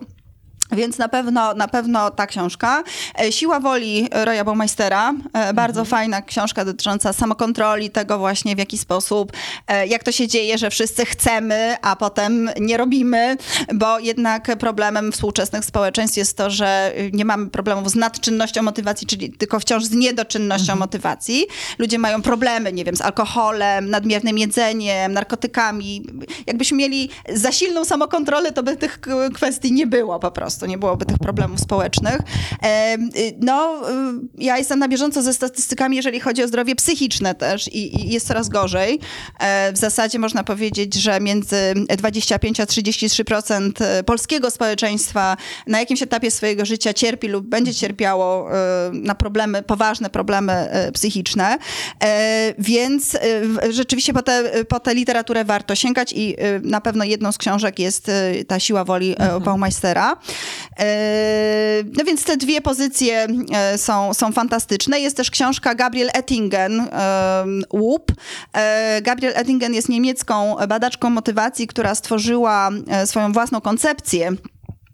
[0.72, 2.84] Więc na pewno, na pewno ta książka.
[3.20, 5.14] E, Siła woli Roya Baumeistera.
[5.32, 5.86] E, bardzo mhm.
[5.86, 9.32] fajna książka dotycząca samokontroli, tego właśnie w jaki sposób,
[9.66, 13.36] e, jak to się dzieje, że wszyscy chcemy, a potem nie robimy,
[13.74, 19.32] bo jednak problemem współczesnych społeczeństw jest to, że nie mamy problemów z nadczynnością motywacji, czyli
[19.32, 20.78] tylko wciąż z niedoczynnością mhm.
[20.78, 21.46] motywacji.
[21.78, 26.06] Ludzie mają problemy, nie wiem, z alkoholem, nadmiernym jedzeniem, narkotykami.
[26.46, 29.00] Jakbyśmy mieli za silną samokontrolę, to by tych
[29.34, 30.55] kwestii nie było po prostu.
[30.56, 32.18] Prostu nie byłoby tych problemów społecznych.
[32.62, 32.96] E,
[33.40, 33.82] no,
[34.38, 38.26] ja jestem na bieżąco ze statystykami, jeżeli chodzi o zdrowie psychiczne też i, i jest
[38.26, 39.00] coraz gorzej.
[39.38, 41.56] E, w zasadzie można powiedzieć, że między
[41.98, 43.72] 25 a 33%
[44.04, 45.36] polskiego społeczeństwa
[45.66, 48.48] na jakimś etapie swojego życia cierpi lub będzie cierpiało
[48.92, 51.58] na problemy, poważne problemy psychiczne.
[52.58, 53.16] Więc
[53.70, 58.10] rzeczywiście po tę po te literaturę warto sięgać i na pewno jedną z książek jest
[58.48, 59.42] ta siła woli mhm.
[59.42, 59.98] Baumeister.
[60.78, 65.00] E, no więc te dwie pozycje e, są, są fantastyczne.
[65.00, 66.88] Jest też książka Gabriel Ettingen,
[67.72, 68.12] Łup.
[68.52, 72.70] E, Gabriel Ettingen jest niemiecką badaczką motywacji, która stworzyła
[73.04, 74.36] swoją własną koncepcję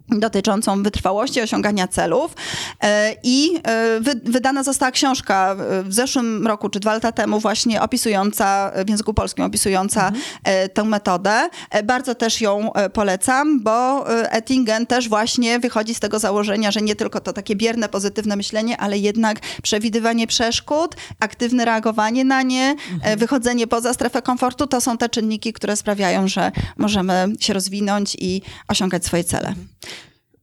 [0.08, 2.34] dotyczącą wytrwałości, osiągania celów.
[2.82, 8.72] E, I e, wydana została książka w zeszłym roku, czy dwa lata temu, właśnie opisująca,
[8.86, 10.24] w języku polskim opisująca mhm.
[10.74, 11.48] tę metodę.
[11.84, 17.20] Bardzo też ją polecam, bo Ettingen też właśnie wychodzi z tego założenia, że nie tylko
[17.20, 23.18] to takie bierne, pozytywne myślenie, ale jednak przewidywanie przeszkód, aktywne reagowanie na nie, mhm.
[23.18, 28.42] wychodzenie poza strefę komfortu, to są te czynniki, które sprawiają, że możemy się rozwinąć i
[28.68, 29.54] osiągać swoje cele.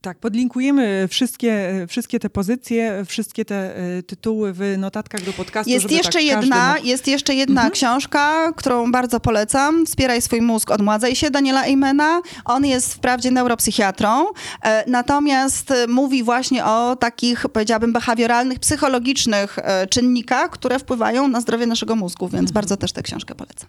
[0.02, 5.70] Tak, podlinkujemy wszystkie, wszystkie te pozycje, wszystkie te e, tytuły w notatkach do podcastu.
[5.70, 6.86] Jest jeszcze tak jedna, mógł...
[6.86, 7.72] jest jeszcze jedna mhm.
[7.72, 9.86] książka, którą bardzo polecam.
[9.86, 12.20] Wspieraj swój mózg, odmładzaj się, Daniela Eimena.
[12.44, 14.26] On jest wprawdzie neuropsychiatrą,
[14.62, 21.66] e, natomiast mówi właśnie o takich, powiedziałabym, behawioralnych, psychologicznych e, czynnikach, które wpływają na zdrowie
[21.66, 22.54] naszego mózgu, więc mhm.
[22.54, 23.68] bardzo też tę książkę polecam.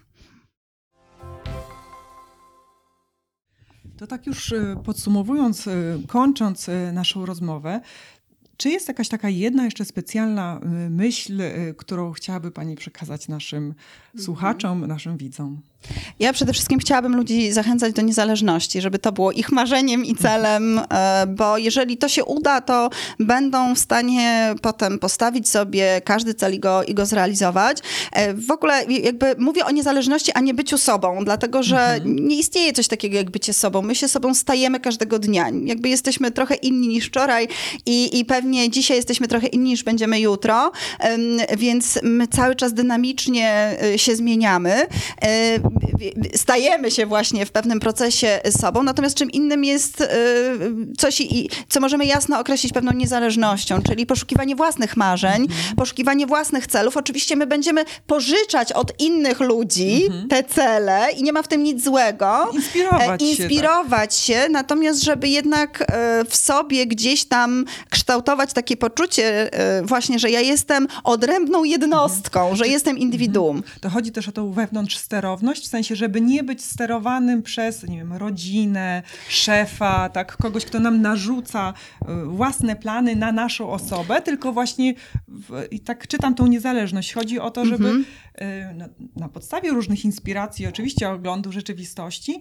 [4.02, 7.80] To tak już y, podsumowując, y, kończąc y, naszą rozmowę,
[8.56, 11.42] czy jest jakaś taka jedna jeszcze specjalna myśl,
[11.76, 14.24] którą chciałaby Pani przekazać naszym mhm.
[14.24, 15.60] słuchaczom, naszym widzom?
[16.20, 20.80] Ja przede wszystkim chciałabym ludzi zachęcać do niezależności, żeby to było ich marzeniem i celem,
[20.90, 26.54] e, bo jeżeli to się uda, to będą w stanie potem postawić sobie każdy cel
[26.54, 27.78] i go, i go zrealizować.
[28.12, 32.16] E, w ogóle jakby mówię o niezależności, a nie byciu sobą, dlatego że mhm.
[32.16, 33.82] nie istnieje coś takiego jak bycie sobą.
[33.82, 35.46] My się sobą stajemy każdego dnia.
[35.64, 37.48] Jakby jesteśmy trochę inni niż wczoraj
[37.86, 40.72] i, i pewnie dzisiaj jesteśmy trochę inni niż będziemy jutro,
[41.58, 44.86] więc my cały czas dynamicznie e, się zmieniamy
[46.34, 50.06] stajemy się właśnie w pewnym procesie sobą, natomiast czym innym jest y,
[50.98, 51.22] coś,
[51.68, 55.76] co możemy jasno określić pewną niezależnością, czyli poszukiwanie własnych marzeń, mhm.
[55.76, 56.96] poszukiwanie własnych celów.
[56.96, 60.28] Oczywiście my będziemy pożyczać od innych ludzi mhm.
[60.28, 62.50] te cele i nie ma w tym nic złego.
[62.54, 64.42] Inspirować, e, inspirować się, tak.
[64.42, 70.30] się, natomiast żeby jednak e, w sobie gdzieś tam kształtować takie poczucie e, właśnie, że
[70.30, 72.56] ja jestem odrębną jednostką, mhm.
[72.56, 73.62] że jestem indywiduum.
[73.80, 77.96] To chodzi też o tą wewnątrz sterowność, w sensie, żeby nie być sterowanym przez, nie
[77.96, 84.52] wiem, rodzinę, szefa, tak, kogoś, kto nam narzuca y, własne plany na naszą osobę, tylko
[84.52, 84.94] właśnie
[85.28, 87.12] w, i tak czytam tą niezależność.
[87.12, 88.74] Chodzi o to, żeby mm -hmm.
[88.74, 92.40] na, na podstawie różnych inspiracji, oczywiście oglądu rzeczywistości,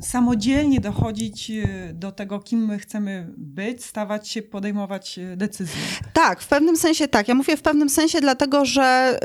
[0.00, 5.82] samodzielnie dochodzić y, do tego, kim my chcemy być, stawać się, podejmować decyzje.
[6.12, 7.28] Tak, w pewnym sensie tak.
[7.28, 9.18] Ja mówię w pewnym sensie dlatego, że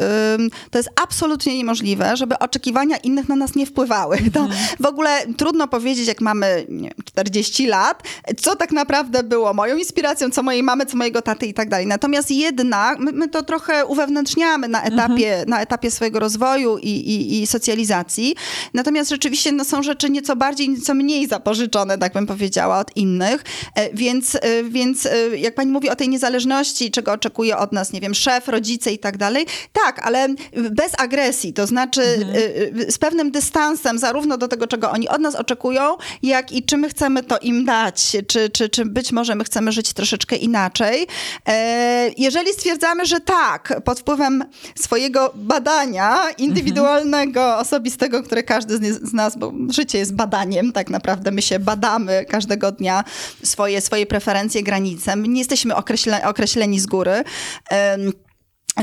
[0.71, 4.17] to jest absolutnie niemożliwe, żeby oczekiwania innych na nas nie wpływały.
[4.33, 4.47] To
[4.79, 8.03] w ogóle trudno powiedzieć, jak mamy nie, 40 lat,
[8.41, 11.87] co tak naprawdę było moją inspiracją, co mojej mamy, co mojego taty i tak dalej.
[11.87, 15.49] Natomiast jednak my, my to trochę uwewnętrzniamy na etapie, mhm.
[15.49, 18.35] na etapie swojego rozwoju i, i, i socjalizacji.
[18.73, 23.43] Natomiast rzeczywiście no, są rzeczy nieco bardziej, nieco mniej zapożyczone, tak bym powiedziała, od innych.
[23.75, 27.93] E, więc, e, więc e, jak pani mówi o tej niezależności, czego oczekuje od nas,
[27.93, 30.27] nie wiem, szef, rodzice i tak dalej, tak, ale
[30.71, 32.91] bez agresji, to znaczy mhm.
[32.91, 36.89] z pewnym dystansem zarówno do tego, czego oni od nas oczekują, jak i czy my
[36.89, 41.07] chcemy to im dać, czy, czy, czy być może my chcemy żyć troszeczkę inaczej.
[41.47, 44.43] E, jeżeli stwierdzamy, że tak, pod wpływem
[44.75, 47.61] swojego badania indywidualnego, mhm.
[47.61, 52.71] osobistego, które każdy z nas, bo życie jest badaniem, tak naprawdę my się badamy każdego
[52.71, 53.03] dnia
[53.43, 55.15] swoje, swoje preferencje, granice.
[55.15, 57.23] My nie jesteśmy określe, określeni z góry.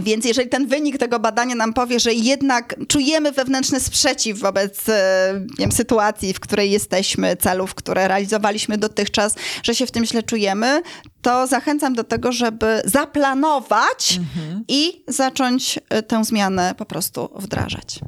[0.02, 5.40] Więc jeżeli ten wynik tego badania nam powie, że jednak czujemy wewnętrzny sprzeciw wobec e,
[5.58, 10.82] wiem, sytuacji, w której jesteśmy, celów, które realizowaliśmy dotychczas, że się w tym źle czujemy,
[11.22, 14.64] to zachęcam do tego, żeby zaplanować mhm.
[14.68, 18.00] i zacząć e, tę zmianę po prostu wdrażać.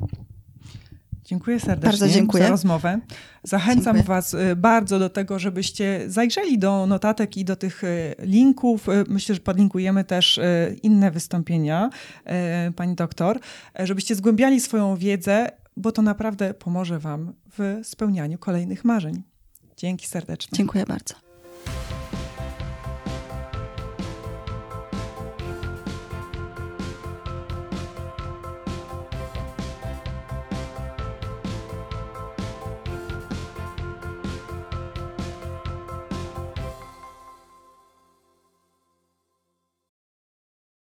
[1.28, 2.44] Dziękuję serdecznie bardzo dziękuję.
[2.44, 3.00] za rozmowę.
[3.42, 4.02] Zachęcam dziękuję.
[4.02, 8.88] Was y, bardzo do tego, żebyście zajrzeli do notatek i do tych y, linków.
[8.88, 10.40] Y, myślę, że podlinkujemy też
[10.82, 11.90] inne wystąpienia
[12.76, 13.40] pani doktor,
[13.78, 19.22] żebyście zgłębiali swoją wiedzę, bo to naprawdę pomoże Wam w spełnianiu kolejnych marzeń.
[19.76, 20.56] Dzięki serdecznie.
[20.56, 21.27] Dziękuję bardzo.